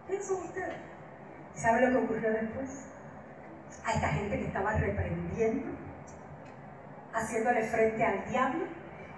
¿Quiénes 0.07 0.25
son 0.25 0.37
ustedes? 0.43 0.75
¿Sabe 1.55 1.81
lo 1.81 1.99
que 1.99 2.05
ocurrió 2.05 2.31
después? 2.31 2.85
A 3.85 3.91
esta 3.91 4.07
gente 4.07 4.39
que 4.39 4.47
estaba 4.47 4.71
reprendiendo, 4.73 5.67
haciéndole 7.13 7.63
frente 7.63 8.03
al 8.03 8.25
diablo. 8.29 8.65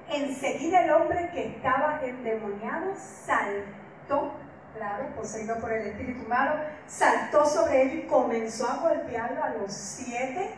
Enseguida 0.09 0.83
el 0.83 0.91
hombre 0.91 1.29
que 1.33 1.47
estaba 1.49 2.01
endemoniado 2.03 2.93
saltó 2.95 4.33
claro, 4.77 5.15
poseído 5.15 5.57
por 5.59 5.71
el 5.71 5.87
espíritu 5.87 6.27
malo, 6.27 6.55
saltó 6.85 7.45
sobre 7.45 7.81
él 7.81 7.99
y 7.99 8.07
comenzó 8.07 8.69
a 8.69 8.77
golpearlo 8.77 9.43
a 9.43 9.49
los 9.49 9.73
siete, 9.73 10.55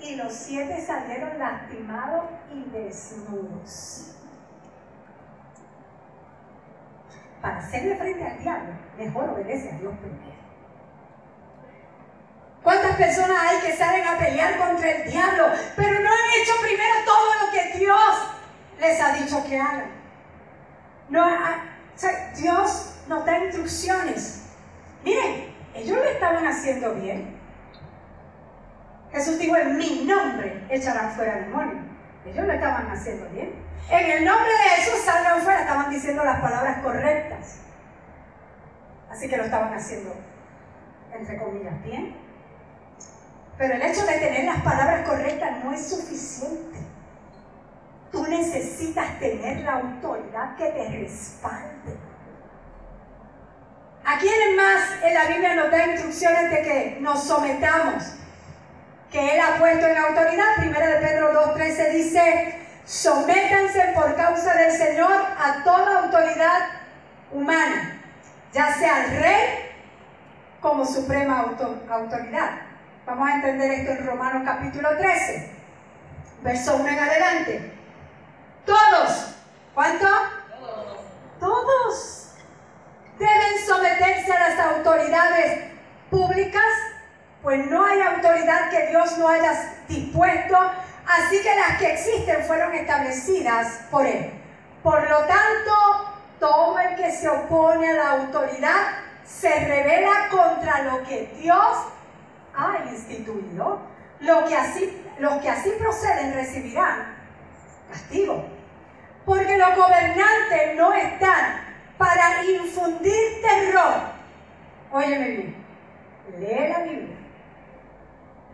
y 0.00 0.16
los 0.16 0.32
siete 0.32 0.84
salieron 0.84 1.38
lastimados 1.38 2.24
y 2.52 2.70
desnudos. 2.70 4.16
Para 7.40 7.58
hacerle 7.58 7.96
frente 7.96 8.24
al 8.24 8.38
diablo, 8.38 8.72
mejor 8.98 9.30
obedece 9.30 9.70
a 9.70 9.78
Dios 9.78 9.94
primero. 9.98 10.34
¿Cuántas 12.62 12.96
personas 12.96 13.36
hay 13.42 13.58
que 13.60 13.76
salen 13.76 14.06
a 14.06 14.18
pelear 14.18 14.56
contra 14.56 14.90
el 14.90 15.10
diablo, 15.10 15.48
pero 15.76 16.00
no 16.00 16.08
han 16.08 16.40
hecho 16.40 16.52
primero 16.62 16.94
todo 17.04 17.44
lo 17.44 17.52
que 17.52 17.78
Dios 17.78 18.14
les 18.80 19.00
ha 19.00 19.12
dicho 19.12 19.44
que 19.46 19.60
hagan? 19.60 19.90
No, 21.10 21.28
Dios 22.36 22.93
nos 23.08 23.24
da 23.24 23.38
instrucciones. 23.38 24.46
Miren, 25.04 25.54
ellos 25.74 25.96
lo 25.96 26.04
estaban 26.04 26.46
haciendo 26.46 26.94
bien. 26.94 27.36
Jesús 29.12 29.38
dijo, 29.38 29.56
en 29.56 29.76
mi 29.76 30.04
nombre 30.04 30.66
echarán 30.70 31.12
fuera 31.12 31.36
demonios. 31.36 31.84
Ellos 32.26 32.46
lo 32.46 32.52
estaban 32.52 32.90
haciendo 32.90 33.28
bien. 33.30 33.52
En 33.90 34.10
el 34.10 34.24
nombre 34.24 34.50
de 34.50 34.70
Jesús 34.76 35.04
salgan 35.04 35.42
fuera, 35.42 35.60
estaban 35.60 35.90
diciendo 35.90 36.24
las 36.24 36.40
palabras 36.40 36.78
correctas. 36.82 37.60
Así 39.10 39.28
que 39.28 39.36
lo 39.36 39.44
estaban 39.44 39.72
haciendo, 39.74 40.14
entre 41.12 41.38
comillas, 41.38 41.82
bien. 41.84 42.16
Pero 43.56 43.74
el 43.74 43.82
hecho 43.82 44.04
de 44.04 44.18
tener 44.18 44.44
las 44.46 44.62
palabras 44.62 45.06
correctas 45.06 45.62
no 45.62 45.72
es 45.72 45.86
suficiente. 45.88 46.78
Tú 48.10 48.26
necesitas 48.26 49.18
tener 49.20 49.60
la 49.60 49.74
autoridad 49.74 50.56
que 50.56 50.66
te 50.66 50.88
respalde. 50.88 52.03
¿A 54.06 54.18
quiénes 54.18 54.56
más 54.56 55.02
en 55.02 55.14
la 55.14 55.24
Biblia 55.24 55.54
nos 55.54 55.70
da 55.70 55.86
instrucciones 55.86 56.50
de 56.50 56.62
que 56.62 56.98
nos 57.00 57.24
sometamos? 57.24 58.04
Que 59.10 59.34
Él 59.34 59.40
ha 59.40 59.58
puesto 59.58 59.86
en 59.86 59.96
autoridad. 59.96 60.56
Primera 60.58 60.86
de 60.88 61.06
Pedro 61.06 61.54
2.13 61.56 61.92
dice, 61.92 62.58
sométanse 62.84 63.92
por 63.94 64.14
causa 64.14 64.52
del 64.54 64.72
Señor 64.72 65.10
a 65.10 65.64
toda 65.64 66.04
autoridad 66.04 66.68
humana, 67.32 68.02
ya 68.52 68.74
sea 68.74 69.04
el 69.06 69.22
rey 69.22 69.72
como 70.60 70.84
suprema 70.84 71.54
autoridad. 71.88 72.50
Vamos 73.06 73.28
a 73.28 73.34
entender 73.36 73.70
esto 73.70 73.92
en 73.92 74.06
Romanos 74.06 74.42
capítulo 74.44 74.98
13, 74.98 75.50
verso 76.42 76.76
1 76.76 76.88
en 76.88 76.98
adelante. 76.98 77.72
Todos, 78.66 79.36
¿cuánto? 79.74 80.06
Todos. 80.60 80.98
Todos 81.40 82.24
deben 83.18 83.66
someterse 83.66 84.32
a 84.32 84.48
las 84.48 84.58
autoridades 84.76 85.64
públicas, 86.14 86.62
pues 87.42 87.68
no 87.68 87.84
hay 87.84 88.00
autoridad 88.00 88.70
que 88.70 88.86
Dios 88.86 89.18
no 89.18 89.28
haya 89.28 89.74
dispuesto, 89.88 90.56
así 91.06 91.42
que 91.42 91.54
las 91.56 91.78
que 91.78 91.92
existen 91.92 92.44
fueron 92.44 92.72
establecidas 92.72 93.80
por 93.90 94.06
Él. 94.06 94.30
Por 94.82 95.02
lo 95.10 95.18
tanto, 95.18 96.14
todo 96.38 96.78
el 96.78 96.94
que 96.94 97.10
se 97.10 97.28
opone 97.28 97.90
a 97.90 97.94
la 97.94 98.10
autoridad 98.12 98.86
se 99.26 99.48
revela 99.66 100.28
contra 100.30 100.82
lo 100.82 101.02
que 101.02 101.34
Dios 101.40 101.78
ha 102.54 102.76
instituido. 102.90 103.80
Lo 104.20 104.46
que 104.46 104.56
así, 104.56 105.02
los 105.18 105.42
que 105.42 105.50
así 105.50 105.70
proceden 105.78 106.32
recibirán 106.34 107.16
castigo. 107.90 108.44
Porque 109.26 109.58
los 109.58 109.76
gobernantes 109.76 110.76
no 110.76 110.92
están 110.92 111.60
para 111.98 112.44
infundir 112.44 113.42
terror. 113.42 114.14
Óyeme 114.92 115.28
bien, 115.28 115.63
lee 116.38 116.68
la 116.68 116.80
Biblia. 116.80 117.16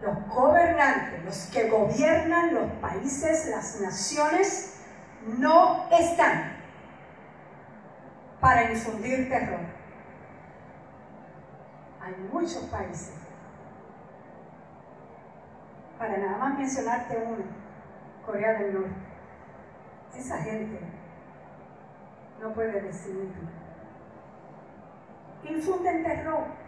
Los 0.03 0.29
gobernantes, 0.29 1.25
los 1.25 1.47
que 1.53 1.69
gobiernan 1.69 2.55
los 2.55 2.71
países, 2.81 3.49
las 3.51 3.81
naciones, 3.81 4.81
no 5.39 5.89
están 5.91 6.57
para 8.41 8.71
infundir 8.71 9.29
terror. 9.29 9.61
Hay 12.01 12.15
muchos 12.33 12.65
países. 12.65 13.15
Para 15.99 16.17
nada 16.17 16.39
más 16.39 16.59
mencionarte 16.59 17.23
uno, 17.27 17.45
Corea 18.25 18.55
del 18.55 18.73
Norte. 18.73 18.95
Esa 20.17 20.39
gente 20.39 20.81
no 22.41 22.53
puede 22.55 22.81
decir 22.81 23.31
Infunden 25.45 26.03
terror. 26.03 26.60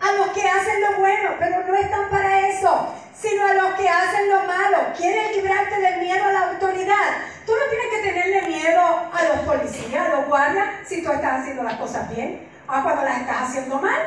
A 0.00 0.12
los 0.12 0.28
que 0.28 0.48
hacen 0.48 0.80
lo 0.82 0.98
bueno, 0.98 1.30
pero 1.38 1.62
no 1.66 1.74
están 1.74 2.10
para 2.10 2.48
eso, 2.48 2.94
sino 3.14 3.46
a 3.46 3.54
los 3.54 3.74
que 3.74 3.88
hacen 3.88 4.28
lo 4.28 4.42
malo. 4.44 4.78
Quieren 4.96 5.32
librarte 5.32 5.80
del 5.80 6.00
miedo 6.00 6.24
a 6.24 6.32
la 6.32 6.40
autoridad. 6.50 7.22
Tú 7.46 7.52
no 7.52 7.70
tienes 7.70 7.86
que 7.90 8.08
tenerle 8.10 8.48
miedo 8.48 8.80
a 8.80 9.24
los 9.24 9.38
policías, 9.46 10.06
a 10.06 10.08
los 10.16 10.26
guardias, 10.26 10.66
si 10.86 11.02
tú 11.02 11.12
estás 11.12 11.40
haciendo 11.40 11.62
las 11.62 11.76
cosas 11.76 12.08
bien, 12.14 12.46
a 12.68 12.82
cuando 12.82 13.02
las 13.02 13.20
estás 13.20 13.48
haciendo 13.48 13.78
mal. 13.78 14.00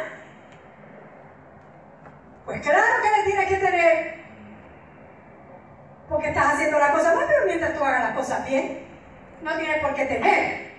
Pues 2.45 2.61
claro 2.61 2.85
que 3.01 3.17
le 3.17 3.23
tienes 3.25 3.47
que 3.47 3.55
tener, 3.55 4.15
porque 6.07 6.29
estás 6.29 6.53
haciendo 6.53 6.79
las 6.79 6.91
cosas 6.91 7.15
mal, 7.15 7.25
pero 7.27 7.45
mientras 7.45 7.73
tú 7.75 7.83
hagas 7.83 8.03
las 8.03 8.13
cosas 8.13 8.47
bien, 8.47 8.87
no 9.41 9.57
tienes 9.57 9.79
por 9.81 9.93
qué 9.93 10.05
temer. 10.05 10.69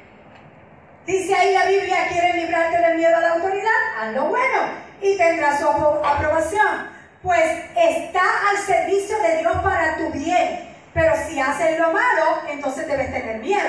Dice 1.07 1.35
ahí 1.35 1.55
la 1.55 1.65
Biblia, 1.65 2.09
¿quieres 2.09 2.35
librarte 2.37 2.79
del 2.79 2.97
miedo 2.97 3.17
a 3.17 3.21
la 3.21 3.31
autoridad? 3.31 3.71
Haz 3.99 4.13
lo 4.13 4.25
bueno 4.27 4.90
y 5.03 5.17
tendrás 5.17 5.61
su 5.61 5.69
aprobación. 5.69 6.91
Pues 7.23 7.45
está 7.77 8.23
al 8.51 8.57
servicio 8.59 9.17
de 9.21 9.39
Dios 9.39 9.57
para 9.63 9.97
tu 9.99 10.11
bien. 10.11 10.71
Pero 10.95 11.13
si 11.29 11.39
haces 11.39 11.79
lo 11.79 11.93
malo, 11.93 12.43
entonces 12.49 12.87
debes 12.87 13.13
tener 13.13 13.39
miedo. 13.39 13.69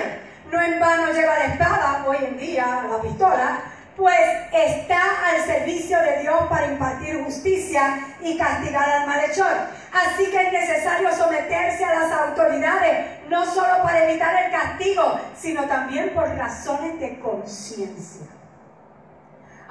No 0.51 0.61
en 0.61 0.79
vano 0.79 1.13
lleva 1.13 1.37
la 1.37 1.45
espada, 1.45 2.03
hoy 2.07 2.17
en 2.19 2.37
día, 2.37 2.83
la 2.89 3.01
pistola, 3.01 3.61
pues 3.95 4.19
está 4.51 5.29
al 5.29 5.45
servicio 5.45 5.99
de 6.01 6.21
Dios 6.21 6.43
para 6.49 6.67
impartir 6.67 7.23
justicia 7.23 7.99
y 8.21 8.37
castigar 8.37 8.89
al 8.89 9.07
malhechor. 9.07 9.53
Así 9.93 10.25
que 10.31 10.47
es 10.47 10.51
necesario 10.51 11.13
someterse 11.13 11.85
a 11.85 11.99
las 11.99 12.11
autoridades, 12.11 13.27
no 13.29 13.45
solo 13.45 13.83
para 13.83 14.09
evitar 14.09 14.43
el 14.43 14.51
castigo, 14.51 15.19
sino 15.39 15.65
también 15.65 16.09
por 16.13 16.27
razones 16.35 16.99
de 16.99 17.19
conciencia. 17.19 18.30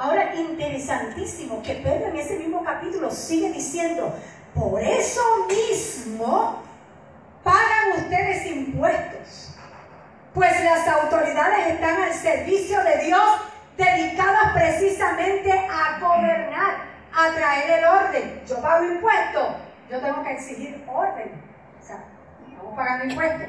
Ahora, 0.00 0.34
interesantísimo 0.34 1.62
que 1.62 1.74
Pedro 1.74 2.06
en 2.06 2.16
ese 2.16 2.38
mismo 2.38 2.64
capítulo 2.64 3.10
sigue 3.10 3.50
diciendo, 3.52 4.14
por 4.54 4.82
eso 4.82 5.20
mismo 5.46 6.62
pagan 7.44 7.98
ustedes 7.98 8.46
impuestos, 8.46 9.54
pues 10.32 10.64
las 10.64 10.88
autoridades 10.88 11.74
están 11.74 12.00
al 12.00 12.14
servicio 12.14 12.82
de 12.82 13.04
Dios 13.04 13.22
dedicadas 13.76 14.54
precisamente 14.54 15.52
a 15.52 15.98
gobernar, 16.00 16.78
a 17.14 17.34
traer 17.34 17.80
el 17.80 17.84
orden. 17.84 18.42
Yo 18.48 18.58
pago 18.62 18.86
impuestos, 18.86 19.48
yo 19.90 20.00
tengo 20.00 20.24
que 20.24 20.32
exigir 20.32 20.82
orden. 20.88 21.30
O 21.78 21.86
sea, 21.86 22.02
estamos 22.48 22.74
pagando 22.74 23.04
impuestos. 23.04 23.48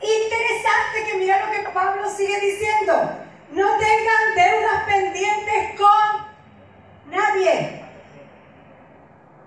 Interesante 0.00 1.10
que 1.10 1.18
mira 1.18 1.44
lo 1.44 1.50
que 1.50 1.68
Pablo 1.70 2.08
sigue 2.08 2.38
diciendo. 2.38 3.26
No 3.52 3.66
tengan 3.78 4.34
deudas 4.36 4.84
pendientes 4.86 5.80
con 5.80 7.10
nadie. 7.10 7.82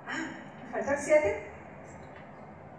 Ah, 0.08 0.26
¿me 0.66 0.72
falta 0.72 0.92
el 0.94 1.00
7? 1.00 1.52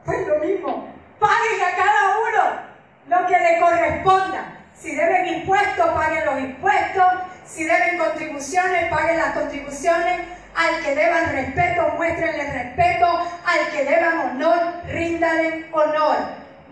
Pues 0.04 0.26
lo 0.26 0.38
mismo. 0.40 0.88
Paguen 1.18 1.62
a 1.62 1.76
cada 1.76 2.18
uno 2.18 2.60
lo 3.08 3.26
que 3.26 3.38
le 3.38 3.60
corresponda. 3.60 4.58
Si 4.74 4.94
deben 4.94 5.26
impuestos, 5.26 5.88
paguen 5.94 6.26
los 6.26 6.40
impuestos. 6.40 7.06
Si 7.46 7.64
deben 7.64 7.98
contribuciones, 7.98 8.90
paguen 8.90 9.16
las 9.16 9.32
contribuciones. 9.32 10.20
Al 10.54 10.84
que 10.84 10.94
deban 10.94 11.32
respeto, 11.32 11.88
muéstrenle 11.96 12.52
respeto. 12.52 13.06
Al 13.06 13.70
que 13.72 13.84
deban 13.84 14.18
honor, 14.18 14.74
ríndale 14.86 15.66
honor. 15.72 16.16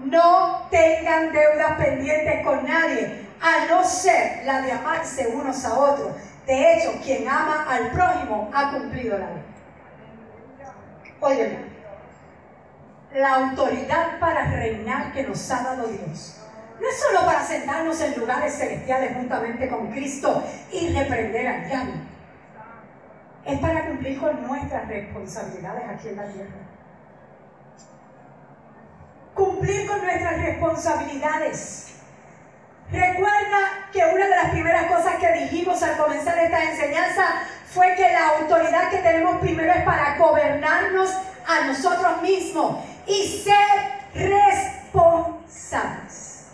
No 0.05 0.69
tengan 0.71 1.33
deudas 1.33 1.73
pendientes 1.79 2.45
con 2.45 2.67
nadie, 2.67 3.27
a 3.43 3.67
no 3.67 3.85
ser 3.85 4.45
la 4.47 4.63
de 4.63 4.73
amarse 4.73 5.27
unos 5.27 5.65
a 5.65 5.75
otros. 5.75 6.13
De 6.47 6.75
hecho, 6.75 6.93
quien 7.03 7.29
ama 7.29 7.67
al 7.69 7.91
prójimo 7.91 8.51
ha 8.55 8.71
cumplido 8.71 9.19
la 9.19 9.27
ley. 9.27 9.45
Óyeme, 11.21 11.59
la 13.13 13.35
autoridad 13.35 14.19
para 14.19 14.45
reinar 14.45 15.13
que 15.13 15.25
nos 15.25 15.51
ha 15.51 15.63
dado 15.63 15.89
Dios 15.89 16.39
no 16.81 16.89
es 16.89 16.99
solo 16.99 17.25
para 17.25 17.45
sentarnos 17.45 18.01
en 18.01 18.19
lugares 18.19 18.55
celestiales 18.55 19.15
juntamente 19.15 19.69
con 19.69 19.93
Cristo 19.93 20.43
y 20.73 20.93
reprender 20.93 21.47
al 21.47 21.67
diablo. 21.69 21.93
Es 23.45 23.59
para 23.61 23.87
cumplir 23.87 24.19
con 24.19 24.43
nuestras 24.47 24.89
responsabilidades 24.89 25.85
aquí 25.89 26.09
en 26.09 26.17
la 26.17 26.27
tierra. 26.27 26.51
Cumplir 29.35 29.87
con 29.87 30.01
nuestras 30.01 30.43
responsabilidades. 30.43 31.92
Recuerda 32.91 33.89
que 33.93 34.05
una 34.05 34.27
de 34.27 34.37
las 34.37 34.51
primeras 34.51 34.91
cosas 34.91 35.15
que 35.17 35.33
dijimos 35.45 35.83
al 35.83 35.97
comenzar 35.97 36.39
esta 36.39 36.65
enseñanza 36.65 37.25
fue 37.73 37.95
que 37.95 38.13
la 38.13 38.39
autoridad 38.39 38.91
que 38.91 38.99
tenemos 38.99 39.41
primero 39.41 39.73
es 39.73 39.85
para 39.85 40.19
gobernarnos 40.19 41.11
a 41.47 41.67
nosotros 41.67 42.21
mismos 42.23 42.85
y 43.07 43.45
ser 43.45 44.03
responsables. 44.15 46.49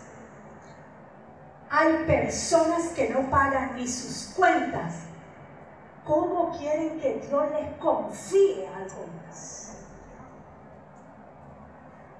Hay 1.71 1.93
personas 2.07 2.89
que 2.95 3.11
no 3.11 3.29
pagan 3.29 3.77
ni 3.77 3.87
sus 3.87 4.33
cuentas. 4.35 4.95
¿Cómo 6.05 6.57
quieren 6.57 6.99
que 7.01 7.21
Dios 7.29 7.45
les 7.53 7.77
confíe 7.79 8.67
algo 8.69 9.07
más? 9.27 9.77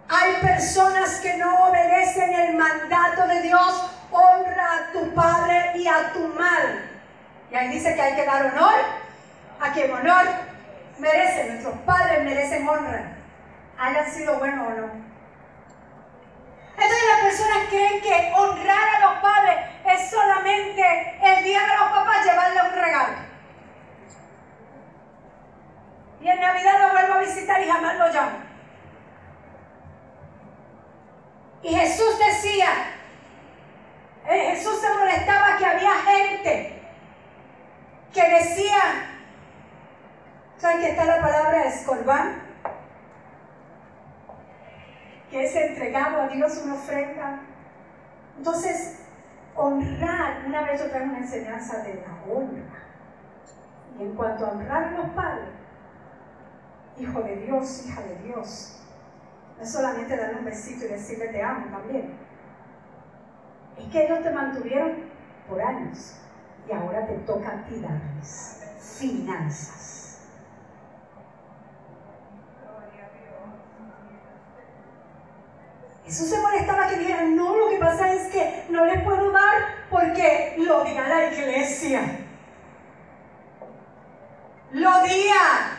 Hay 0.09 0.35
personas 0.43 1.21
que 1.21 1.39
no 1.39 1.65
obedecen 1.65 2.35
el 2.35 2.57
mandato 2.57 3.27
de 3.27 3.43
Dios. 3.43 3.91
Honra 4.11 4.75
a 4.75 4.93
tu 4.93 5.15
padre 5.15 5.73
y 5.77 5.87
a 5.87 6.13
tu 6.13 6.29
madre. 6.29 6.89
Y 7.51 7.55
ahí 7.55 7.69
dice 7.69 7.95
que 7.95 8.03
hay 8.03 8.15
que 8.15 8.25
dar 8.25 8.47
honor 8.47 8.75
a 9.61 9.73
quien 9.73 9.93
honor 9.93 10.27
merece. 10.99 11.51
Nuestros 11.51 11.77
padres 11.81 12.25
merecen 12.25 12.69
honra. 12.69 13.17
Hayan 13.79 14.11
sido 14.11 14.39
buenos 14.39 14.67
o 14.67 14.71
no. 14.71 15.09
Entonces 16.73 17.09
las 17.11 17.21
personas 17.21 17.69
creen 17.69 18.01
que 18.01 18.33
honrar 18.37 18.89
a 18.97 19.01
los 19.01 19.21
padres 19.21 19.57
es 19.85 20.11
solamente 20.11 21.19
el 21.23 21.45
día 21.45 21.61
de 21.61 21.77
los 21.77 21.89
papás 21.91 22.25
llevarle 22.25 22.63
un 22.63 22.75
regalo. 22.75 23.15
Y 26.21 26.29
en 26.29 26.41
Navidad 26.41 26.81
lo 26.81 26.91
vuelvo 26.93 27.15
a 27.15 27.19
visitar 27.19 27.61
y 27.61 27.69
jamás 27.69 27.97
lo 27.97 28.09
llamo. 28.09 28.39
Y 31.63 31.75
Jesús 31.75 32.19
decía, 32.19 32.69
eh, 34.29 34.55
Jesús 34.55 34.81
se 34.81 34.95
molestaba 34.95 35.57
que 35.59 35.67
había 35.67 35.93
gente 35.95 36.83
que 38.13 38.29
decía, 38.29 38.79
¿saben 40.57 40.81
qué 40.81 40.91
está 40.91 41.05
la 41.05 41.21
palabra 41.21 41.65
escorbán? 41.65 42.49
que 45.31 45.45
es 45.45 45.55
entregado 45.55 46.23
a 46.23 46.29
Dios 46.29 46.61
una 46.65 46.75
ofrenda. 46.75 47.41
Entonces, 48.37 49.01
honrar, 49.55 50.45
una 50.47 50.63
vez 50.63 50.81
yo 50.81 50.89
traigo 50.89 51.07
una 51.07 51.19
enseñanza 51.19 51.83
de 51.83 51.95
la 51.95 52.33
honra. 52.33 52.85
Y 53.99 54.03
en 54.03 54.15
cuanto 54.15 54.47
a 54.47 54.51
honrar 54.51 54.85
a 54.85 54.91
los 54.93 55.11
padres, 55.11 55.49
hijo 56.99 57.21
de 57.23 57.37
Dios, 57.37 57.87
hija 57.87 58.03
de 58.03 58.17
Dios, 58.23 58.81
no 59.57 59.63
es 59.63 59.73
solamente 59.73 60.17
darle 60.17 60.39
un 60.39 60.45
besito 60.45 60.87
y 60.87 60.89
decirle 60.89 61.29
te 61.29 61.43
amo 61.43 61.67
también. 61.71 62.28
Es 63.79 63.85
que 63.93 64.05
ellos 64.05 64.23
te 64.23 64.31
mantuvieron 64.31 64.93
por 65.49 65.61
años 65.61 66.21
y 66.69 66.73
ahora 66.73 67.07
te 67.07 67.15
toca 67.19 67.49
a 67.49 67.65
ti 67.65 67.81
darles 67.81 68.65
finanzas 68.99 69.89
Jesús 76.09 76.31
se 76.31 76.41
molestaba 76.41 76.89
que 76.89 76.97
dijeran, 76.97 77.37
no, 77.37 77.55
lo 77.55 77.69
que 77.69 77.77
pasa 77.77 78.11
es 78.11 78.33
que 78.33 78.65
no 78.71 78.87
les 78.87 79.03
puedo 79.03 79.31
dar 79.31 79.53
porque 79.91 80.55
lo 80.57 80.83
diga 80.83 81.07
la 81.07 81.31
iglesia. 81.31 82.01
Lo 84.73 85.03
diga. 85.03 85.77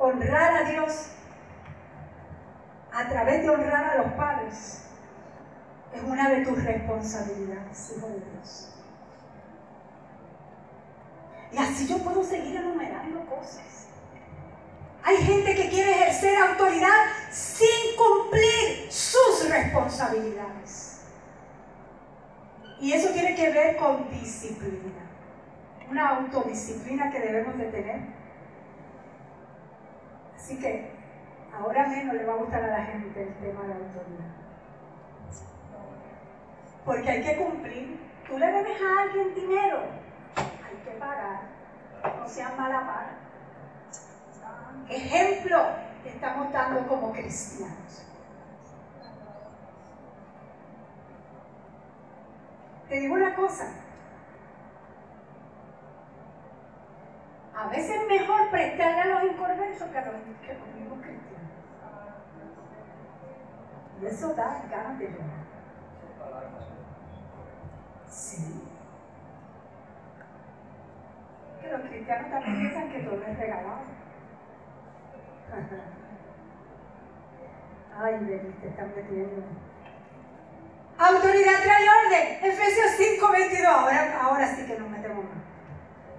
Honrar 0.00 0.54
a 0.54 0.70
Dios 0.70 1.12
a 2.92 3.08
través 3.08 3.42
de 3.42 3.50
honrar 3.50 3.84
a 3.84 4.02
los 4.02 4.12
padres 4.12 4.82
es 5.94 6.02
una 6.02 6.28
de 6.28 6.44
tus 6.44 6.62
responsabilidades, 6.62 7.94
hijo 7.96 8.06
de 8.08 8.20
Dios. 8.20 8.74
Y 11.52 11.58
así 11.58 11.86
yo 11.86 11.98
puedo 11.98 12.22
seguir 12.24 12.56
enumerando 12.56 13.26
cosas. 13.26 13.88
Hay 15.04 15.16
gente 15.16 15.54
que 15.54 15.68
quiere 15.68 15.90
ejercer 15.90 16.36
autoridad 16.38 17.06
sin 17.30 17.96
cumplir 17.96 18.90
sus 18.90 19.50
responsabilidades. 19.50 21.02
Y 22.80 22.92
eso 22.92 23.10
tiene 23.10 23.34
que 23.34 23.50
ver 23.50 23.76
con 23.76 24.08
disciplina. 24.10 25.10
Una 25.90 26.08
autodisciplina 26.16 27.10
que 27.10 27.20
debemos 27.20 27.58
de 27.58 27.64
tener. 27.66 28.00
Así 30.34 30.58
que 30.58 31.01
ahora 31.52 31.86
menos 31.86 32.14
le 32.14 32.24
va 32.24 32.34
a 32.34 32.36
gustar 32.36 32.64
a 32.64 32.78
la 32.78 32.84
gente 32.84 33.22
el 33.22 33.34
tema 33.34 33.62
de 33.62 33.68
la 33.68 33.74
autoridad. 33.74 34.32
Porque 36.84 37.10
hay 37.10 37.22
que 37.22 37.36
cumplir. 37.36 38.00
Tú 38.26 38.38
le 38.38 38.46
debes 38.46 38.82
a 38.82 39.02
alguien 39.02 39.34
dinero. 39.34 39.78
Hay 40.36 40.76
que 40.84 40.90
pagar. 40.98 41.42
No 42.18 42.28
sean 42.28 42.56
mala 42.56 42.80
paga 42.80 43.22
ejemplo 44.88 45.58
que 46.02 46.10
estamos 46.10 46.52
dando 46.52 46.86
como 46.88 47.12
cristianos. 47.12 48.06
Te 52.88 53.00
digo 53.00 53.14
una 53.14 53.34
cosa. 53.34 53.72
A 57.56 57.68
veces 57.68 57.90
es 57.90 58.08
mejor 58.08 58.50
prestarle 58.50 59.00
a 59.02 59.06
los 59.06 59.32
inconversos 59.32 59.88
que 59.88 59.98
a 59.98 60.04
los, 60.06 60.14
mismos 60.26 60.98
cristianos. 61.02 61.02
Y 61.02 61.02
eso 61.02 61.20
da 61.20 61.21
de 64.02 65.08
llorar. 65.08 65.42
Sí. 68.08 68.62
Que 71.60 71.70
los 71.70 71.80
cristianos 71.82 72.30
también 72.30 72.60
piensan 72.60 72.90
que 72.90 72.98
todo 73.00 73.22
es 73.22 73.38
regalado. 73.38 73.82
Ay, 78.02 78.14
Beli, 78.24 78.52
te 78.60 78.68
están 78.68 78.92
metiendo. 78.96 79.44
Autoridad 80.98 81.62
trae 81.62 81.86
orden. 81.88 82.38
Efesios 82.42 82.98
5:22. 82.98 83.66
Ahora, 83.66 84.20
ahora 84.20 84.46
sí 84.54 84.66
que 84.66 84.78
nos 84.78 84.90
metemos 84.90 85.24
más. 85.24 85.38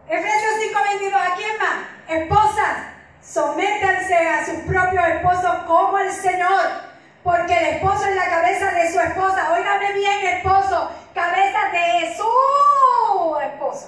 Efesios 0.07 0.53
5:22. 0.71 1.13
¿A 1.15 1.35
quién 1.35 1.57
más? 1.59 1.79
Esposas, 2.07 2.77
sométanse 3.21 4.15
a 4.15 4.45
sus 4.45 4.59
propios 4.59 5.05
esposos 5.07 5.63
como 5.65 5.97
el 5.97 6.11
Señor. 6.11 6.92
Porque 7.23 7.57
el 7.57 7.65
esposo 7.75 8.05
es 8.05 8.15
la 8.15 8.29
cabeza 8.29 8.71
de 8.71 8.91
su 8.91 8.99
esposa. 8.99 9.53
Óigame 9.53 9.93
bien, 9.93 10.25
esposo. 10.35 10.91
Cabeza 11.13 11.59
de 11.71 12.15
su 12.15 13.37
esposa. 13.39 13.87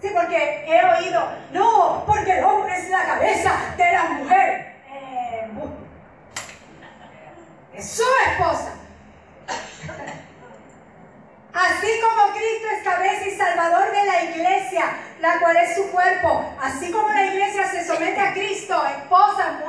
Sí, 0.00 0.10
porque 0.14 0.64
he 0.66 0.84
oído, 0.84 1.26
no, 1.52 2.04
porque 2.06 2.38
el 2.38 2.44
hombre 2.44 2.76
es 2.76 2.90
la 2.90 3.04
cabeza 3.04 3.52
de 3.78 3.92
la 3.92 4.02
mujer. 4.04 4.76
Eh, 4.92 5.50
es 7.74 7.90
su 7.90 8.04
esposa. 8.30 8.72
Así 11.54 11.88
como 12.02 12.32
Cristo 12.34 12.68
es 12.76 12.84
cabeza 12.84 13.26
y 13.26 13.30
salvador 13.30 13.90
de 13.90 14.04
la 14.04 14.24
iglesia, 14.24 14.84
la 15.20 15.38
cual 15.40 15.56
es 15.56 15.74
su 15.74 15.90
cuerpo, 15.90 16.44
así 16.60 16.90
como 16.92 17.08
la 17.08 17.24
iglesia 17.24 17.66
se 17.66 17.82
somete 17.82 18.20
a 18.20 18.34
Cristo, 18.34 18.84
esposa, 18.86 19.62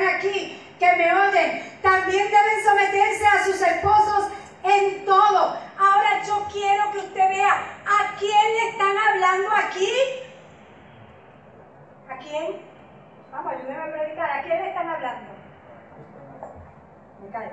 aquí, 0.00 0.60
que 0.78 0.96
me 0.96 1.12
oyen, 1.12 1.78
también 1.82 2.26
deben 2.26 2.64
someterse 2.64 3.26
a 3.26 3.44
sus 3.44 3.60
esposos 3.60 4.28
en 4.62 5.04
todo. 5.04 5.56
Ahora 5.78 6.22
yo 6.26 6.46
quiero 6.52 6.92
que 6.92 6.98
usted 6.98 7.28
vea 7.28 7.52
a 7.52 8.16
quién 8.18 8.52
le 8.56 8.68
están 8.70 8.96
hablando 8.96 9.48
aquí. 9.56 9.92
¿A 12.08 12.16
quién? 12.18 12.62
Vamos, 13.30 13.52
ayúdenme 13.52 13.82
a 13.82 13.92
predicar. 13.92 14.30
¿A 14.30 14.42
quién 14.42 14.62
le 14.62 14.68
están 14.68 14.88
hablando? 14.88 15.30
Me 17.22 17.30
cae. 17.30 17.50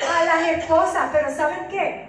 A 0.00 0.24
las 0.24 0.48
esposas, 0.48 1.10
pero 1.12 1.30
¿saben 1.30 1.68
qué? 1.68 2.08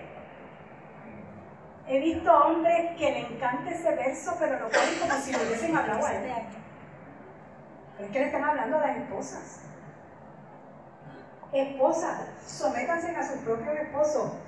He 1.87 1.99
visto 1.99 2.33
hombres 2.33 2.97
que 2.97 3.11
le 3.11 3.19
encanta 3.19 3.69
ese 3.69 3.95
verso, 3.95 4.35
pero 4.39 4.59
lo 4.59 4.69
ponen 4.69 4.95
como 4.99 5.13
si 5.21 5.33
lo 5.33 5.39
hubiesen 5.39 5.75
hablado 5.75 6.05
a 6.05 6.13
él. 6.13 6.31
Pero 8.01 8.07
es 8.07 8.11
que 8.13 8.19
le 8.19 8.25
están 8.25 8.43
hablando 8.43 8.77
a 8.79 8.87
las 8.87 8.97
esposas. 8.97 9.59
Esposas, 11.53 12.21
sométanse 12.43 13.15
a 13.15 13.23
su 13.23 13.39
propio 13.43 13.71
esposo. 13.73 14.39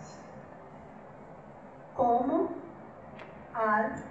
Como 1.95 2.49
al 3.53 4.03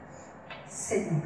Señor. 0.68 1.22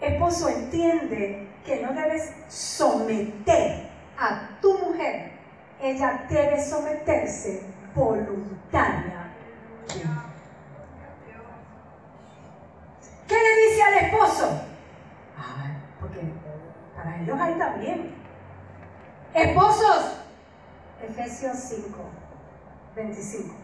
Esposo, 0.00 0.48
entiende 0.48 1.48
que 1.64 1.82
no 1.82 1.92
debes 1.92 2.34
someter 2.48 3.90
a 4.18 4.58
tu 4.60 4.76
mujer. 4.78 5.32
Ella 5.80 6.26
debe 6.28 6.60
someterse 6.60 7.62
voluntariamente. 7.94 9.34
¿Qué 13.28 13.34
le 13.34 13.68
dice 13.68 13.82
al 13.82 13.94
esposo? 13.94 14.60
Ah, 15.38 15.74
para 16.94 17.20
ellos 17.20 17.40
ahí 17.40 17.54
también. 17.54 18.14
Esposos, 19.34 20.18
Efesios 21.02 21.56
5, 21.56 21.98
25. 22.94 23.54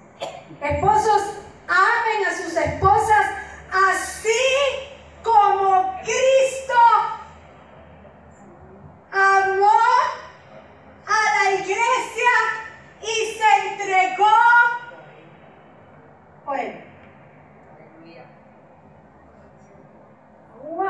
Esposos, 0.61 1.43
amen 1.69 2.27
a 2.27 2.37
sus 2.37 2.57
esposas 2.57 3.27
así 3.71 4.29
como 5.23 5.95
Cristo 6.03 6.75
amó 9.13 9.69
a 11.07 11.45
la 11.45 11.51
iglesia 11.53 12.33
y 13.01 13.39
se 13.39 13.69
entregó 13.69 14.27
por 16.45 16.59
él. 16.59 16.85
¡Wow! 20.63 20.87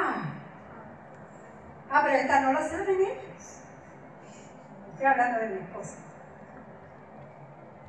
Ah, 1.90 2.02
pero 2.04 2.16
esta 2.16 2.40
no 2.40 2.52
lo 2.52 2.60
saben 2.60 3.00
ellos. 3.00 3.60
Estoy 4.92 5.06
hablando 5.06 5.40
de 5.40 5.48
mi 5.48 5.60
esposa. 5.60 5.96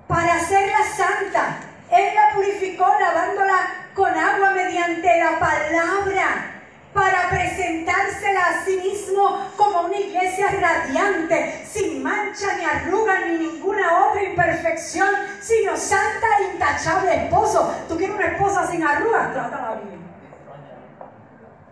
Para 0.07 0.35
hacerla 0.35 0.83
santa, 0.83 1.59
Él 1.91 2.15
la 2.15 2.33
purificó 2.33 2.87
lavándola 2.99 3.81
con 3.93 4.09
agua 4.13 4.51
mediante 4.51 5.19
la 5.19 5.39
palabra 5.39 6.61
para 6.93 7.29
presentársela 7.29 8.45
a 8.45 8.65
sí 8.65 8.77
mismo 8.77 9.49
como 9.55 9.81
una 9.81 9.97
iglesia 9.97 10.47
radiante, 10.59 11.65
sin 11.65 12.03
mancha 12.03 12.57
ni 12.57 12.65
arruga 12.65 13.19
ni 13.25 13.37
ninguna 13.37 14.07
otra 14.07 14.23
imperfección, 14.23 15.09
sino 15.39 15.77
santa 15.77 16.27
e 16.39 16.53
intachable 16.53 17.25
esposo. 17.25 17.73
¿Tú 17.87 17.97
quieres 17.97 18.15
una 18.15 18.27
esposa 18.27 18.67
sin 18.67 18.83
arrugas? 18.83 19.31
Trátala 19.31 19.75
bien. 19.75 20.01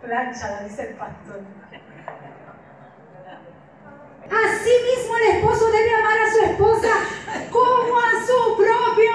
Plancha, 0.00 0.60
dice 0.64 0.88
el 0.88 0.94
pastor. 0.94 1.40
Asimismo 4.30 5.16
el 5.16 5.36
esposo 5.36 5.70
debe 5.72 5.94
amar 5.94 6.18
a 6.18 6.32
su 6.32 6.38
esposa 6.44 6.88
como 7.50 7.98
a 7.98 8.10
su 8.24 8.56
propio 8.56 9.12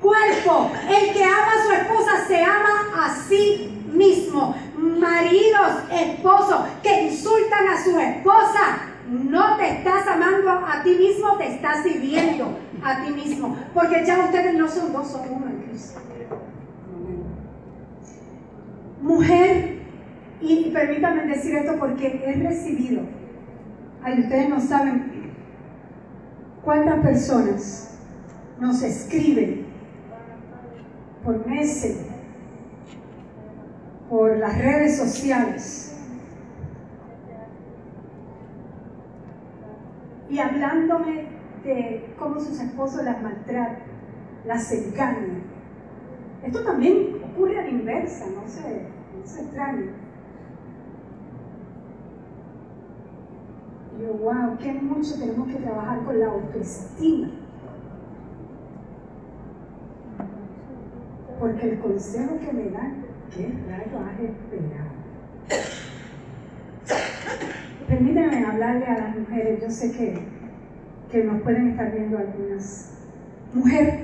cuerpo. 0.00 0.70
El 0.88 1.12
que 1.12 1.24
ama 1.24 1.52
a 1.58 1.64
su 1.64 1.72
esposa 1.72 2.26
se 2.26 2.42
ama 2.44 3.04
a 3.04 3.16
sí 3.28 3.84
mismo. 3.92 4.56
Maridos, 4.76 5.72
esposos 5.90 6.60
que 6.82 7.02
insultan 7.02 7.68
a 7.68 7.82
su 7.82 7.98
esposa, 7.98 8.88
no 9.08 9.56
te 9.56 9.78
estás 9.78 10.06
amando 10.06 10.50
a 10.50 10.82
ti 10.82 10.90
mismo, 10.90 11.36
te 11.36 11.48
a 12.82 13.02
ti 13.02 13.12
mismo. 13.12 13.56
Porque 13.74 14.04
ya 14.04 14.18
ustedes 14.20 14.54
no 14.54 14.68
son 14.68 14.92
dos, 14.92 15.08
son 15.08 15.22
uno 15.30 15.46
en 15.48 15.62
Cristo. 15.62 16.00
Mujer, 19.00 19.78
y 20.40 20.70
permítanme 20.70 21.26
decir 21.26 21.56
esto 21.56 21.76
porque 21.78 22.22
he 22.24 22.34
recibido, 22.34 23.02
ay, 24.02 24.20
ustedes 24.20 24.48
no 24.48 24.60
saben 24.60 25.32
cuántas 26.64 27.00
personas 27.00 27.98
nos 28.60 28.82
escriben 28.82 29.66
por 31.24 31.46
meses 31.46 32.12
por 34.12 34.36
las 34.36 34.58
redes 34.58 34.98
sociales 34.98 35.96
y 40.28 40.38
hablándome 40.38 41.31
de 41.64 42.14
cómo 42.18 42.40
sus 42.40 42.60
esposos 42.60 43.04
las 43.04 43.22
maltratan, 43.22 43.78
las 44.44 44.72
engañan. 44.72 45.42
Esto 46.42 46.64
también 46.64 47.16
ocurre 47.24 47.58
a 47.58 47.62
la 47.62 47.68
inversa, 47.68 48.26
no 48.30 48.46
se, 48.48 48.88
no 49.18 49.26
se 49.26 49.42
extraña. 49.42 49.92
Yo, 54.00 54.14
wow, 54.14 54.58
qué 54.58 54.72
mucho 54.72 55.18
tenemos 55.18 55.48
que 55.48 55.56
trabajar 55.56 56.04
con 56.04 56.18
la 56.18 56.26
autoestima. 56.26 57.30
Porque 61.38 61.70
el 61.70 61.80
consejo 61.80 62.38
que 62.40 62.52
me 62.52 62.70
dan 62.70 63.12
¿Qué 63.34 63.50
rayo 63.66 63.98
has 64.04 64.20
esperado? 64.20 64.90
Permítanme 67.88 68.44
hablarle 68.44 68.84
a 68.84 68.98
las 68.98 69.16
mujeres, 69.16 69.62
yo 69.62 69.70
sé 69.70 69.92
que, 69.92 70.22
que 71.12 71.22
nos 71.22 71.42
pueden 71.42 71.70
estar 71.70 71.92
viendo 71.92 72.16
algunas. 72.16 72.94
Mujer, 73.52 74.00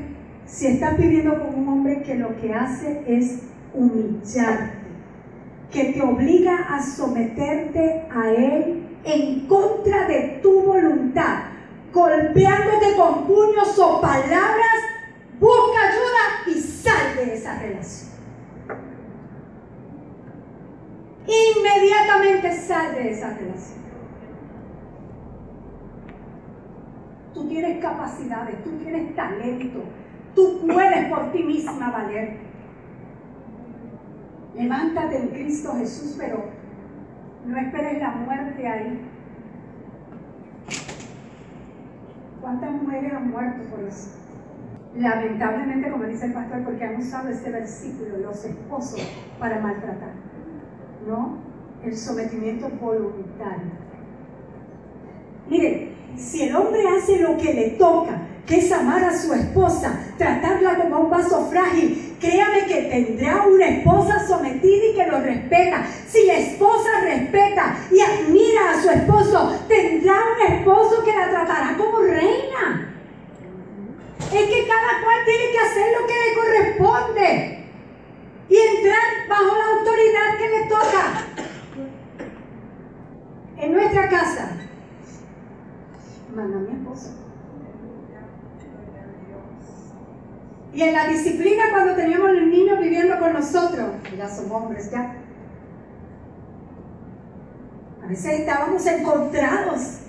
si 0.47 0.67
estás 0.67 0.99
viviendo 0.99 1.43
con 1.43 1.55
un 1.55 1.69
hombre 1.69 2.03
que 2.03 2.15
lo 2.15 2.39
que 2.39 2.53
hace 2.53 3.03
es 3.07 3.45
humillarte, 3.73 4.77
que 5.73 5.93
te 5.95 6.03
obliga 6.03 6.55
a 6.69 6.83
someterte 6.83 8.07
a 8.15 8.29
él 8.31 8.87
en 9.05 9.47
contra 9.47 10.07
de 10.07 10.39
tu 10.43 10.63
voluntad, 10.63 11.45
golpeándote 11.93 12.95
con 12.97 13.27
puños 13.27 13.79
o 13.79 14.01
palabras, 14.03 14.79
busca 15.41 15.79
ayuda 15.89 16.57
y 16.57 16.61
sal 16.61 17.17
de 17.17 17.35
esa 17.35 17.59
relación. 17.59 18.09
inmediatamente 21.29 22.57
sal 22.57 22.95
de 22.95 23.11
esa 23.11 23.35
relación. 23.35 23.78
Tú 27.49 27.55
tienes 27.55 27.83
capacidades, 27.83 28.63
tú 28.63 28.73
tienes 28.73 29.17
talento, 29.17 29.83
tú 30.35 30.67
puedes 30.67 31.09
por 31.09 31.33
ti 31.33 31.43
misma 31.43 31.91
valer. 31.91 32.37
Levántate 34.55 35.19
en 35.19 35.29
Cristo 35.29 35.73
Jesús, 35.79 36.17
pero 36.19 36.45
no 37.47 37.57
esperes 37.57 38.01
la 38.01 38.11
muerte 38.11 38.69
ahí. 38.69 39.01
¿Cuántas 42.43 42.71
mujeres 42.71 43.15
han 43.15 43.31
muerto 43.31 43.63
por 43.71 43.81
eso? 43.81 44.19
Lamentablemente, 44.95 45.91
como 45.91 46.05
dice 46.05 46.27
el 46.27 46.35
pastor, 46.35 46.65
porque 46.65 46.85
han 46.85 46.97
usado 46.97 47.31
ese 47.31 47.51
versículo, 47.51 48.19
los 48.19 48.45
esposos, 48.45 49.01
para 49.39 49.59
maltratar. 49.59 50.13
¿no? 51.07 51.39
El 51.83 51.97
sometimiento 51.97 52.69
voluntario. 52.79 53.73
Mire, 55.49 55.98
si 56.19 56.43
el 56.43 56.57
hombre 56.57 56.83
hace 56.89 57.21
lo 57.21 57.37
que 57.37 57.53
le 57.55 57.71
toca, 57.71 58.21
que 58.47 58.59
es 58.59 58.73
amar 58.73 59.05
a 59.05 59.17
su 59.17 59.33
esposa, 59.35 60.01
tratarla 60.17 60.77
como 60.77 61.01
un 61.01 61.11
vaso 61.11 61.49
frágil, 61.51 62.17
créame 62.19 62.65
que 62.67 62.83
tendrá 62.83 63.47
una 63.47 63.69
esposa 63.69 64.27
sometida 64.27 64.87
y 64.87 64.95
que 64.95 65.07
lo 65.07 65.21
respeta. 65.21 65.87
Si 66.09 66.27
la 66.27 66.39
esposa 66.39 66.89
respeta 67.03 67.77
y 67.93 68.01
admira 68.01 68.71
a 68.71 68.83
su 68.83 68.89
esposo, 68.89 69.61
tendrá 69.69 70.15
un 70.15 70.53
esposo 70.53 71.05
que 71.05 71.15
la 71.15 71.31
tratará 71.31 71.77
como 71.77 71.99
reina. 71.99 72.95
Es 74.33 74.49
que 74.49 74.67
cada 74.67 75.05
cual 75.05 75.25
tiene 75.25 75.53
que 75.53 75.59
hacer 75.59 75.87
lo 76.01 76.07
que 76.07 76.15
le 76.15 76.35
corresponde 76.35 77.65
y 78.49 78.57
entrar 78.57 79.29
bajo 79.29 79.57
la 79.57 79.79
autoridad 79.79 80.39
que 80.39 80.49
le 80.49 80.65
toca. 80.69 81.25
En 83.59 83.73
nuestra 83.73 84.09
casa, 84.09 84.59
manda 86.35 86.59
mi 86.59 86.79
esposo. 86.79 87.11
Y 90.73 90.83
en 90.83 90.93
la 90.93 91.09
disciplina 91.09 91.65
cuando 91.73 91.95
teníamos 91.95 92.31
los 92.31 92.47
niños 92.47 92.79
viviendo 92.79 93.19
con 93.19 93.33
nosotros, 93.33 93.89
ya 94.17 94.29
son 94.29 94.51
hombres 94.53 94.91
ya. 94.91 95.15
A 98.03 98.07
veces 98.07 98.41
estábamos 98.41 98.87
encontrados 98.87 100.01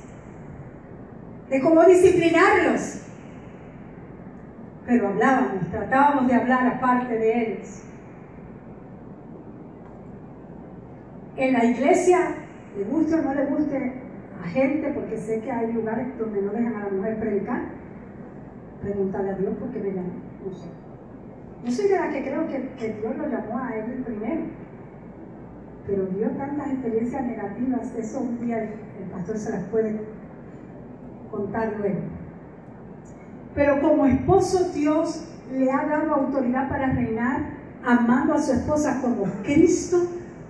de 1.49 1.62
cómo 1.62 1.84
disciplinarlos. 1.86 3.01
Pero 4.86 5.08
hablábamos, 5.08 5.69
tratábamos 5.71 6.27
de 6.27 6.36
hablar 6.36 6.67
aparte 6.67 7.13
de 7.13 7.41
ellos. 7.41 7.84
En 11.36 11.53
la 11.53 11.65
iglesia, 11.65 12.36
le 12.77 12.84
guste 12.84 13.15
o 13.15 13.21
no 13.21 13.34
le 13.34 13.45
guste 13.45 13.98
a 14.41 14.47
gente, 14.47 14.91
porque 14.93 15.17
sé 15.17 15.41
que 15.41 15.52
hay 15.52 15.73
lugares 15.73 16.17
donde 16.17 16.41
no 16.41 16.52
dejan 16.52 16.75
a 16.75 16.86
la 16.86 16.89
mujer 16.89 17.19
predicar, 17.19 17.62
preguntarle 18.82 19.32
a 19.32 19.38
Dios 19.38 19.54
por 19.58 19.69
qué 19.69 19.80
me 19.80 19.91
llamó. 19.91 20.13
No 20.45 20.54
sé. 20.54 20.67
Yo 21.65 21.71
soy 21.71 21.88
de 21.89 21.99
la 21.99 22.10
que 22.10 22.23
creo 22.23 22.47
que, 22.47 22.93
Dios 23.02 23.17
lo 23.17 23.28
llamó 23.28 23.58
a 23.60 23.75
él 23.75 24.04
primero. 24.06 24.41
Pero 25.86 26.06
dio 26.06 26.30
tantas 26.32 26.71
experiencias 26.71 27.25
negativas, 27.25 27.95
eso 27.95 28.19
un 28.19 28.39
día 28.39 28.63
el 28.63 29.10
pastor 29.12 29.38
se 29.38 29.52
las 29.52 29.63
puede 29.65 29.99
contar 31.32 31.73
luego. 31.80 32.02
Pero 33.56 33.82
como 33.82 34.06
esposo 34.06 34.69
Dios 34.73 35.30
le 35.52 35.71
ha 35.71 35.86
dado 35.86 36.13
autoridad 36.13 36.69
para 36.69 36.93
reinar, 36.93 37.58
amando 37.84 38.36
a 38.36 38.39
su 38.39 38.54
esposa 38.54 39.02
como 39.02 39.25
Cristo 39.43 39.97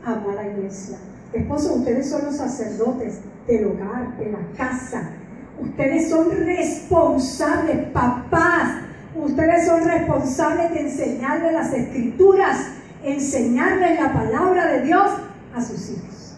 amó 0.05 0.31
a 0.31 0.35
la 0.35 0.47
iglesia. 0.47 0.97
Esposos, 1.33 1.77
ustedes 1.77 2.09
son 2.09 2.25
los 2.25 2.37
sacerdotes 2.37 3.19
del 3.47 3.67
hogar, 3.67 4.17
de 4.17 4.31
la 4.31 4.39
casa. 4.57 5.11
Ustedes 5.59 6.09
son 6.09 6.31
responsables, 6.31 7.89
papás. 7.89 8.81
Ustedes 9.15 9.67
son 9.67 9.83
responsables 9.83 10.71
de 10.71 10.81
enseñarle 10.81 11.51
las 11.51 11.73
escrituras, 11.73 12.71
enseñarle 13.03 13.95
la 13.95 14.13
palabra 14.13 14.67
de 14.67 14.83
Dios 14.83 15.09
a 15.53 15.61
sus 15.61 15.91
hijos. 15.91 16.37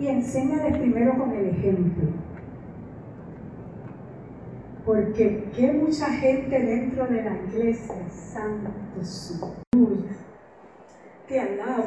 Y 0.00 0.08
enséñales 0.08 0.78
primero 0.78 1.16
con 1.18 1.32
el 1.32 1.50
ejemplo. 1.50 2.04
Porque 4.84 5.48
qué 5.54 5.72
mucha 5.72 6.06
gente 6.06 6.58
dentro 6.58 7.06
de 7.06 7.22
la 7.22 7.36
iglesia, 7.46 7.94
santo 8.10 8.70
suyo, 9.04 9.61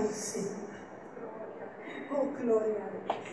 Señor. 0.09 0.55
Oh, 2.11 2.27
gloria 2.41 2.85
a 2.85 3.13
Dios. 3.13 3.25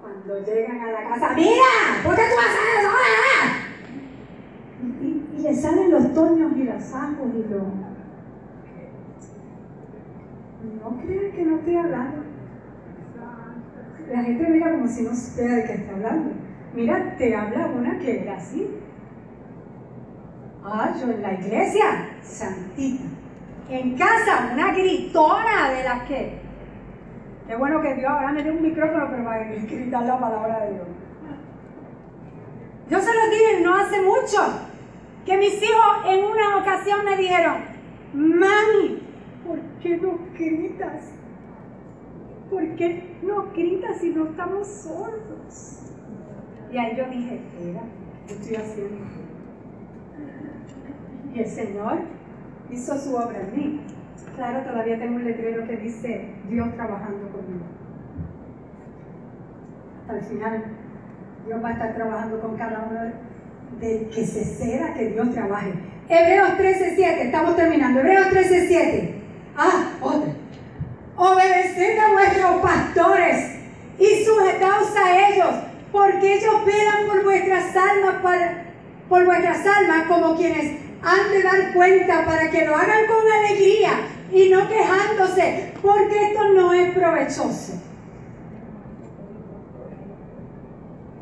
Cuando 0.00 0.44
llegan 0.44 0.80
a 0.80 0.92
la 0.92 1.08
casa, 1.08 1.34
mira, 1.34 2.02
¿por 2.04 2.14
qué 2.14 2.22
tú 2.22 2.38
haces 2.38 2.64
eso? 2.78 2.90
¡Ah! 2.90 3.46
Y, 4.82 5.38
y, 5.38 5.42
le 5.42 5.54
salen 5.54 5.90
los 5.90 6.12
toños 6.12 6.52
y 6.56 6.64
las 6.64 6.94
ajos 6.94 7.28
y 7.34 7.50
lo... 7.50 7.58
No 10.82 11.02
crean 11.02 11.32
que 11.32 11.44
no 11.44 11.56
estoy 11.56 11.76
hablando. 11.76 12.22
La 14.10 14.22
gente 14.22 14.48
mira 14.48 14.72
como 14.72 14.88
si 14.88 15.02
no 15.02 15.14
supiera 15.14 15.54
de 15.56 15.64
qué 15.64 15.72
está 15.74 15.92
hablando. 15.92 16.32
Mira, 16.74 17.16
te 17.16 17.34
habla 17.34 17.66
una 17.68 17.98
que 17.98 18.22
era 18.22 18.36
así. 18.36 18.68
Ah, 20.64 20.94
yo 21.00 21.10
en 21.10 21.22
la 21.22 21.34
iglesia, 21.34 22.10
santita. 22.22 23.19
En 23.70 23.96
casa, 23.96 24.50
una 24.52 24.72
gritona 24.72 25.70
de 25.70 25.84
las 25.84 26.02
que. 26.08 26.40
Qué 27.46 27.54
bueno 27.56 27.80
que 27.80 27.94
Dios 27.94 28.10
ahora 28.10 28.32
me 28.32 28.42
dio 28.42 28.52
un 28.52 28.62
micrófono, 28.62 29.06
para 29.24 29.44
gritar 29.44 30.04
la 30.04 30.18
palabra 30.18 30.64
de 30.64 30.74
Dios. 30.74 30.86
Yo 32.90 32.98
se 32.98 33.14
lo 33.14 33.30
dije 33.30 33.60
no 33.62 33.76
hace 33.76 34.02
mucho, 34.02 34.38
que 35.24 35.36
mis 35.36 35.62
hijos 35.62 35.96
en 36.08 36.24
una 36.24 36.56
ocasión 36.56 37.04
me 37.04 37.16
dijeron, 37.16 37.58
mami, 38.12 39.02
¿por 39.46 39.60
qué 39.80 39.96
no 39.98 40.18
gritas? 40.36 41.12
¿Por 42.50 42.74
qué 42.74 43.16
no 43.22 43.52
gritas 43.52 43.98
si 43.98 44.10
no 44.10 44.26
estamos 44.26 44.66
sordos? 44.66 45.92
Y 46.72 46.78
ahí 46.78 46.96
yo 46.96 47.04
dije, 47.04 47.36
espera, 47.36 47.82
¿qué 48.26 48.34
estoy 48.34 48.56
haciendo? 48.56 49.04
Y 51.32 51.38
el 51.38 51.46
Señor 51.46 52.19
hizo 52.70 52.98
su 52.98 53.14
obra 53.14 53.40
en 53.40 53.56
mí. 53.56 53.80
Claro, 54.36 54.60
todavía 54.60 54.98
tengo 54.98 55.16
un 55.16 55.24
letrero 55.24 55.66
que 55.66 55.76
dice 55.76 56.34
Dios 56.48 56.72
trabajando 56.74 57.28
conmigo. 57.30 57.64
Hasta 60.02 60.18
el 60.18 60.24
final, 60.24 60.64
Dios 61.46 61.62
va 61.64 61.68
a 61.68 61.72
estar 61.72 61.94
trabajando 61.94 62.40
con 62.40 62.56
cada 62.56 62.88
uno 62.90 63.00
del 63.80 64.08
que 64.08 64.26
se 64.26 64.44
ceda 64.44 64.94
que 64.94 65.10
Dios 65.10 65.32
trabaje. 65.32 65.72
Hebreos 66.08 66.56
13:7, 66.56 67.26
estamos 67.26 67.56
terminando. 67.56 68.00
Hebreos 68.00 68.28
13:7. 68.28 69.14
Ah, 69.56 69.92
otra. 70.00 70.32
Obedeced 71.16 71.98
a 71.98 72.12
vuestros 72.12 72.62
pastores 72.62 73.58
y 73.98 74.24
sujetaos 74.24 74.96
a 74.96 75.28
ellos, 75.28 75.54
porque 75.92 76.34
ellos 76.34 76.64
velan 76.64 77.06
por 77.06 77.24
vuestras 77.24 77.76
almas, 77.76 78.22
para, 78.22 78.64
por 79.08 79.24
vuestras 79.26 79.66
almas 79.66 80.06
como 80.08 80.34
quienes 80.34 80.89
han 81.02 81.30
de 81.30 81.42
dar 81.42 81.72
cuenta 81.72 82.24
para 82.24 82.50
que 82.50 82.66
lo 82.66 82.74
hagan 82.74 83.06
con 83.06 83.32
alegría 83.32 83.90
y 84.32 84.48
no 84.48 84.68
quejándose, 84.68 85.72
porque 85.82 86.30
esto 86.30 86.48
no 86.54 86.72
es 86.72 86.94
provechoso. 86.94 87.80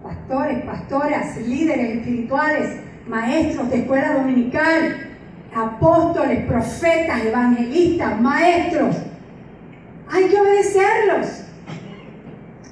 Pastores, 0.03 0.63
pastoras, 0.65 1.37
líderes 1.39 1.99
espirituales, 1.99 2.81
maestros 3.07 3.71
de 3.71 3.79
escuela 3.79 4.15
dominical, 4.15 5.09
apóstoles, 5.55 6.45
profetas, 6.47 7.25
evangelistas, 7.25 8.21
maestros. 8.21 8.97
Hay 10.11 10.25
que 10.29 10.41
obedecerlos. 10.41 11.45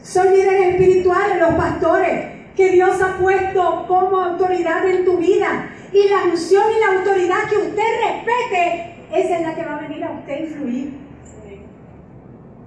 Son 0.02 0.30
líderes 0.30 0.74
espirituales 0.74 1.38
los 1.38 1.54
pastores 1.54 2.36
que 2.56 2.70
Dios 2.72 3.00
ha 3.02 3.18
puesto 3.18 3.86
como 3.86 4.20
autoridad 4.20 4.86
en 4.88 5.04
tu 5.04 5.18
vida. 5.18 5.70
Y 5.92 6.08
la 6.08 6.24
unción 6.30 6.64
y 6.76 6.80
la 6.80 6.98
autoridad 6.98 7.48
que 7.48 7.56
usted 7.56 7.82
respete, 8.04 8.94
esa 9.12 9.38
es 9.38 9.46
la 9.46 9.54
que 9.54 9.64
va 9.64 9.76
a 9.76 9.80
venir 9.82 10.04
a 10.04 10.10
usted 10.12 10.32
a 10.32 10.40
influir. 10.40 10.98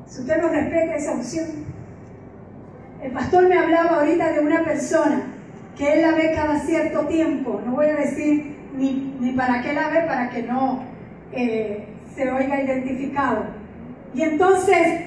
Si 0.05 0.21
usted 0.21 0.41
no 0.41 0.49
respeta 0.49 0.95
esa 0.95 1.12
unción. 1.12 1.47
El 3.01 3.12
pastor 3.12 3.47
me 3.47 3.58
hablaba 3.58 3.97
ahorita 3.97 4.34
de 4.34 4.39
una 4.39 4.63
persona 4.63 5.21
que 5.77 5.94
él 5.94 6.02
la 6.02 6.12
ve 6.12 6.33
cada 6.35 6.60
cierto 6.60 7.02
tiempo. 7.08 7.62
No 7.65 7.73
voy 7.73 7.87
a 7.87 7.96
decir 7.96 8.58
ni, 8.75 9.15
ni 9.19 9.31
para 9.33 9.62
qué 9.62 9.73
la 9.73 9.89
ve, 9.89 10.02
para 10.02 10.29
que 10.29 10.44
no 10.44 10.83
eh, 11.31 11.87
se 12.15 12.31
oiga 12.31 12.62
identificado. 12.62 13.46
Y 14.13 14.23
entonces 14.23 15.02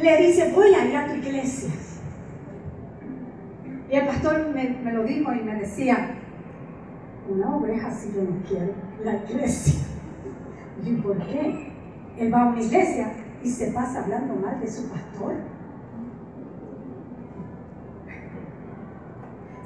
le 0.00 0.16
dice, 0.16 0.52
voy 0.54 0.74
a 0.74 0.84
ir 0.84 0.96
a 0.96 1.06
tu 1.06 1.14
iglesia. 1.14 1.70
Y 3.90 3.94
el 3.94 4.06
pastor 4.06 4.48
me, 4.54 4.70
me 4.82 4.92
lo 4.92 5.04
dijo 5.04 5.32
y 5.32 5.42
me 5.42 5.54
decía, 5.54 6.10
una 7.28 7.56
oveja 7.56 7.90
si 7.90 8.12
yo 8.12 8.22
no 8.22 8.42
quiero 8.48 8.72
la 9.04 9.16
iglesia. 9.16 9.80
¿Y 10.84 10.92
por 10.96 11.18
qué? 11.26 11.72
Él 12.18 12.32
va 12.32 12.42
a 12.42 12.46
una 12.48 12.62
iglesia 12.62 13.12
y 13.42 13.50
se 13.50 13.72
pasa 13.72 14.02
hablando 14.02 14.34
mal 14.34 14.60
de 14.60 14.68
su 14.68 14.88
pastor. 14.88 15.34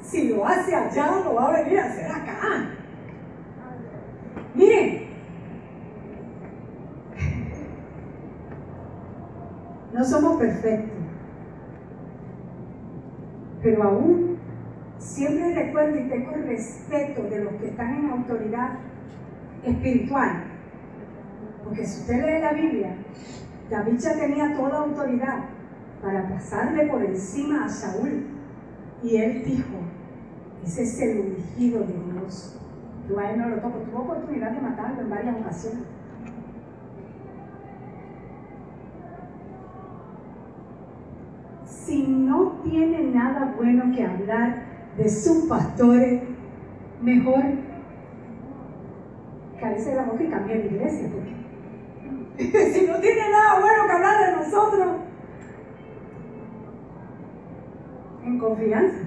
Si 0.01 0.27
lo 0.27 0.45
hace 0.45 0.75
allá, 0.75 1.21
lo 1.23 1.35
va 1.35 1.47
a 1.47 1.61
venir 1.61 1.79
a 1.79 1.85
hacer 1.85 2.11
acá. 2.11 2.69
Miren, 4.53 5.07
no 9.93 10.03
somos 10.03 10.37
perfectos, 10.37 10.97
pero 13.61 13.83
aún 13.83 14.30
siempre 15.01 15.53
recuerdo 15.53 15.99
y 15.99 16.07
tengo 16.07 16.31
respeto 16.31 17.23
de 17.23 17.43
los 17.43 17.53
que 17.55 17.69
están 17.69 17.95
en 17.95 18.09
autoridad 18.11 18.77
espiritual. 19.65 20.43
Porque 21.63 21.85
si 21.85 22.01
usted 22.01 22.25
lee 22.25 22.41
la 22.41 22.53
Biblia, 22.53 22.95
David 23.69 23.97
ya 23.97 24.13
tenía 24.13 24.55
toda 24.55 24.79
autoridad 24.79 25.45
para 26.01 26.29
pasarle 26.29 26.85
por 26.85 27.03
encima 27.03 27.65
a 27.65 27.69
Saúl. 27.69 28.27
Y 29.03 29.17
él 29.17 29.43
dijo, 29.43 29.77
ese 30.63 30.83
es 30.83 31.01
el 31.01 31.19
ungido 31.19 31.79
de 31.81 31.93
Dios. 32.13 32.59
Yo 33.09 33.19
a 33.19 33.31
él 33.31 33.39
no 33.39 33.49
lo 33.49 33.57
toco. 33.57 33.79
Tuvo 33.79 33.99
oportunidad 34.03 34.51
de 34.51 34.61
matarlo 34.61 35.01
en 35.01 35.09
varias 35.09 35.35
ocasiones. 35.35 35.83
Si 41.65 42.03
no 42.07 42.59
tiene 42.63 43.03
nada 43.11 43.53
bueno 43.57 43.95
que 43.95 44.05
hablar 44.05 44.70
de 44.97 45.09
sus 45.09 45.47
pastores, 45.47 46.21
mejor 47.01 47.43
cabece 49.59 49.95
la 49.95 50.03
boca 50.03 50.23
y 50.23 50.29
cambie 50.29 50.57
de 50.57 50.65
iglesia. 50.65 51.09
Porque 51.09 52.71
si 52.73 52.87
no 52.87 52.99
tiene 52.99 53.29
nada 53.29 53.59
bueno 53.59 53.85
que 53.85 53.91
hablar 53.91 54.25
de 54.25 54.37
nosotros, 54.37 54.87
en 58.25 58.39
confianza. 58.39 58.97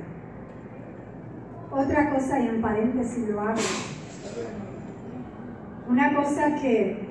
Otra 1.70 2.10
cosa, 2.10 2.38
y 2.38 2.48
en 2.48 2.62
paréntesis 2.62 3.28
lo 3.28 3.40
hago. 3.40 3.60
Una 5.88 6.14
cosa 6.14 6.54
que, 6.54 7.08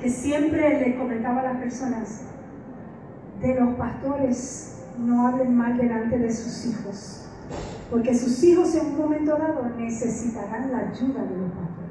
que 0.00 0.08
siempre 0.08 0.80
le 0.80 0.96
comentaba 0.96 1.40
a 1.40 1.44
las 1.44 1.56
personas, 1.58 2.24
de 3.42 3.54
los 3.56 3.74
pastores 3.74 4.71
no 4.98 5.26
hablen 5.26 5.56
mal 5.56 5.76
delante 5.76 6.18
de 6.18 6.32
sus 6.32 6.66
hijos, 6.66 7.26
porque 7.90 8.14
sus 8.14 8.42
hijos 8.42 8.74
en 8.74 8.86
un 8.86 8.98
momento 8.98 9.36
dado 9.36 9.68
necesitarán 9.76 10.72
la 10.72 10.78
ayuda 10.78 11.24
de 11.24 11.36
los 11.36 11.50
pastores 11.52 11.82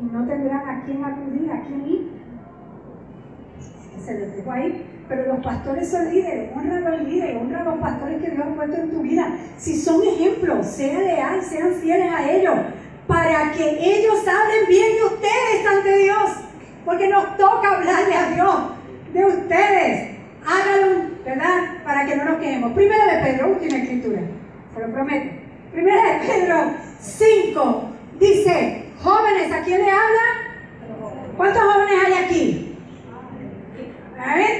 y 0.00 0.04
no 0.04 0.26
tendrán 0.26 0.68
a 0.68 0.84
quién 0.84 1.04
acudir, 1.04 1.50
a 1.50 1.62
quién 1.62 1.88
ir. 1.88 2.10
Se 4.04 4.14
les 4.14 4.36
dejo 4.36 4.52
ahí. 4.52 4.92
Pero 5.08 5.34
los 5.34 5.44
pastores 5.44 5.88
son 5.88 6.12
líderes, 6.12 6.50
honra 6.56 6.78
a 6.78 6.80
los 6.80 7.08
líderes, 7.08 7.40
honra 7.40 7.60
a 7.60 7.64
los 7.64 7.78
pastores 7.78 8.20
que 8.20 8.30
Dios 8.30 8.44
ha 8.44 8.54
puesto 8.56 8.76
en 8.76 8.90
tu 8.90 9.02
vida. 9.02 9.38
Si 9.56 9.80
son 9.80 10.02
ejemplos, 10.02 10.66
sean 10.66 11.04
leal, 11.04 11.42
sean 11.42 11.74
fieles 11.74 12.12
a 12.12 12.28
ellos, 12.28 12.54
para 13.06 13.52
que 13.52 14.00
ellos 14.00 14.18
hablen 14.26 14.68
bien 14.68 14.96
de 14.96 15.04
ustedes 15.04 15.66
ante 15.76 15.96
Dios. 15.98 16.30
Porque 16.84 17.08
nos 17.08 17.36
toca 17.36 17.76
hablarle 17.76 18.14
a 18.14 18.30
Dios 18.30 18.56
de 19.12 19.24
ustedes. 19.26 20.15
Háganlo, 20.46 21.10
¿verdad? 21.24 21.82
Para 21.84 22.06
que 22.06 22.16
no 22.16 22.24
nos 22.24 22.38
quejemos. 22.38 22.72
Primera 22.72 23.16
de 23.16 23.24
Pedro, 23.24 23.48
última 23.48 23.78
escritura, 23.78 24.20
se 24.74 24.80
lo 24.80 24.92
prometo. 24.92 25.36
Primera 25.72 26.02
de 26.04 26.26
Pedro 26.26 26.56
5 27.00 27.90
dice, 28.20 28.84
jóvenes, 29.02 29.52
¿a 29.52 29.60
quién 29.62 29.82
le 29.82 29.90
habla? 29.90 30.22
¿Cuántos 31.36 31.62
jóvenes 31.62 32.04
hay 32.04 32.24
aquí? 32.24 32.62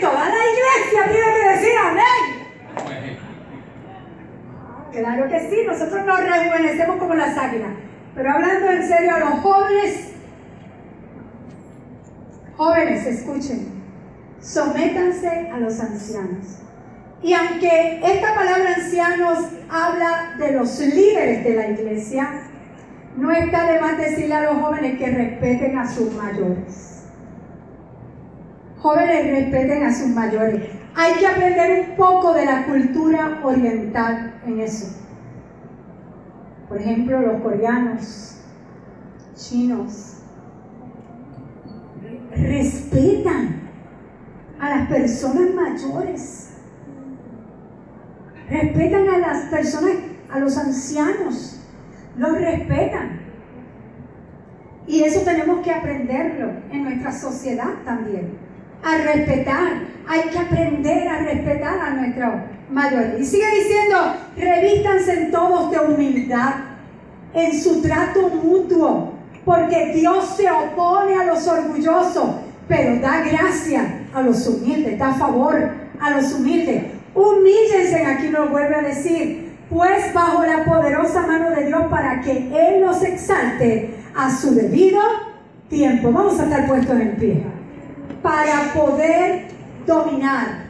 Toda 0.00 0.28
la 0.28 0.34
iglesia 0.34 1.10
tiene 1.10 1.26
que 1.34 1.48
decir 1.48 1.72
amén. 1.82 2.24
Claro 4.92 5.28
que 5.28 5.40
sí, 5.50 5.56
nosotros 5.66 6.04
nos 6.04 6.20
rejuvenecemos 6.20 6.96
como 6.96 7.14
las 7.14 7.36
águilas. 7.36 7.70
Pero 8.14 8.30
hablando 8.30 8.70
en 8.70 8.86
serio 8.86 9.14
a 9.14 9.18
los 9.20 9.40
jóvenes, 9.40 10.12
jóvenes, 12.56 13.06
escuchen, 13.06 13.75
sométanse 14.46 15.50
a 15.50 15.58
los 15.58 15.80
ancianos. 15.80 16.58
Y 17.22 17.32
aunque 17.32 18.00
esta 18.04 18.34
palabra 18.34 18.74
ancianos 18.76 19.38
habla 19.68 20.36
de 20.38 20.52
los 20.52 20.78
líderes 20.78 21.44
de 21.44 21.56
la 21.56 21.68
iglesia, 21.70 22.42
no 23.16 23.32
está 23.32 23.72
de 23.72 23.80
más 23.80 23.98
decirle 23.98 24.34
a 24.34 24.52
los 24.52 24.62
jóvenes 24.62 24.98
que 24.98 25.10
respeten 25.10 25.78
a 25.78 25.88
sus 25.88 26.12
mayores. 26.14 27.02
Jóvenes, 28.78 29.26
respeten 29.32 29.82
a 29.82 29.92
sus 29.92 30.08
mayores. 30.08 30.70
Hay 30.94 31.14
que 31.14 31.26
aprender 31.26 31.88
un 31.88 31.96
poco 31.96 32.32
de 32.32 32.44
la 32.44 32.66
cultura 32.66 33.40
oriental 33.42 34.40
en 34.46 34.60
eso. 34.60 34.94
Por 36.68 36.78
ejemplo, 36.78 37.20
los 37.20 37.42
coreanos, 37.42 38.40
chinos, 39.34 40.18
respetan 42.30 43.65
a 44.60 44.70
las 44.70 44.88
personas 44.88 45.54
mayores. 45.54 46.50
Respetan 48.48 49.08
a 49.08 49.18
las 49.18 49.44
personas, 49.46 49.92
a 50.30 50.38
los 50.38 50.56
ancianos. 50.56 51.60
Los 52.16 52.38
respetan. 52.40 53.20
Y 54.86 55.02
eso 55.02 55.20
tenemos 55.20 55.64
que 55.64 55.72
aprenderlo 55.72 56.52
en 56.70 56.84
nuestra 56.84 57.12
sociedad 57.12 57.70
también 57.84 58.38
a 58.82 58.98
respetar. 58.98 59.72
Hay 60.08 60.22
que 60.30 60.38
aprender 60.38 61.08
a 61.08 61.18
respetar 61.18 61.78
a 61.80 61.90
nuestros 61.90 62.34
mayores. 62.70 63.20
Y 63.20 63.24
sigue 63.24 63.50
diciendo, 63.50 64.14
revístanse 64.36 65.24
en 65.24 65.30
todos 65.32 65.70
de 65.72 65.80
humildad, 65.80 66.54
en 67.34 67.60
su 67.60 67.82
trato 67.82 68.28
mutuo, 68.28 69.14
porque 69.44 69.92
Dios 69.94 70.36
se 70.36 70.50
opone 70.50 71.16
a 71.16 71.24
los 71.24 71.46
orgullosos, 71.46 72.36
pero 72.68 73.00
da 73.00 73.20
gracia 73.20 73.95
a 74.14 74.22
los 74.22 74.46
humildes, 74.46 74.98
da 74.98 75.14
favor 75.14 75.70
a 76.00 76.10
los 76.10 76.32
humildes. 76.32 76.84
Humíllense, 77.14 78.04
aquí 78.04 78.28
nos 78.28 78.50
vuelve 78.50 78.74
a 78.74 78.82
decir, 78.82 79.52
pues 79.70 80.12
bajo 80.12 80.44
la 80.44 80.64
poderosa 80.64 81.26
mano 81.26 81.50
de 81.50 81.66
Dios 81.66 81.82
para 81.90 82.20
que 82.20 82.50
Él 82.52 82.82
los 82.82 83.02
exalte 83.02 83.94
a 84.14 84.30
su 84.30 84.54
debido 84.54 85.00
tiempo. 85.68 86.12
Vamos 86.12 86.38
a 86.40 86.44
estar 86.44 86.66
puestos 86.66 87.00
en 87.00 87.16
pie 87.16 87.42
para 88.22 88.72
poder 88.74 89.44
dominar, 89.86 90.66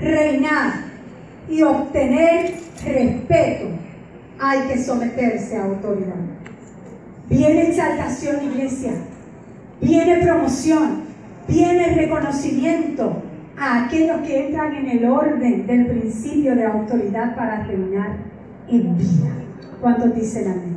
reinar 0.00 0.72
y 1.48 1.62
obtener 1.62 2.54
respeto, 2.84 3.66
hay 4.40 4.60
que 4.62 4.82
someterse 4.82 5.56
a 5.56 5.64
autoridad. 5.64 6.16
Viene 7.28 7.68
exaltación, 7.68 8.44
iglesia. 8.44 8.92
Viene 9.80 10.16
promoción. 10.24 11.01
Viene 11.48 11.94
reconocimiento 11.94 13.22
a 13.58 13.84
aquellos 13.84 14.20
que 14.22 14.46
entran 14.46 14.74
en 14.74 14.88
el 14.88 15.04
orden 15.04 15.66
del 15.66 15.86
principio 15.86 16.54
de 16.54 16.64
autoridad 16.64 17.34
para 17.34 17.64
reinar 17.64 18.16
en 18.68 18.96
vida. 18.96 19.30
¿Cuántos 19.80 20.14
dicen 20.14 20.50
amén? 20.50 20.76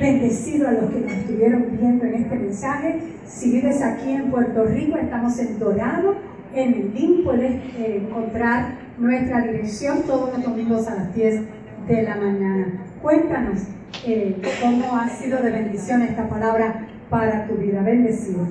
Bendecido 0.00 0.68
a 0.68 0.72
los 0.72 0.90
que 0.90 1.00
nos 1.00 1.12
estuvieron 1.12 1.66
viendo 1.72 2.04
en 2.04 2.14
este 2.14 2.36
mensaje. 2.36 3.00
Si 3.26 3.50
vives 3.50 3.82
aquí 3.82 4.10
en 4.10 4.30
Puerto 4.30 4.64
Rico, 4.64 4.96
estamos 4.96 5.38
en 5.38 5.58
Dorado. 5.58 6.14
En 6.54 6.74
el 6.74 6.94
link 6.94 7.24
puedes 7.24 7.54
eh, 7.76 8.06
encontrar 8.06 8.76
nuestra 8.98 9.40
dirección 9.40 10.02
todos 10.02 10.32
los 10.32 10.44
domingos 10.44 10.86
a 10.86 10.94
las 10.94 11.14
10 11.14 11.40
de 11.88 12.02
la 12.02 12.16
mañana. 12.16 12.66
Cuéntanos 13.02 13.62
eh, 14.06 14.40
cómo 14.62 14.96
ha 14.96 15.08
sido 15.08 15.42
de 15.42 15.50
bendición 15.50 16.02
esta 16.02 16.28
palabra 16.28 16.86
para 17.10 17.48
tu 17.48 17.54
vida. 17.54 17.82
Bendecido. 17.82 18.46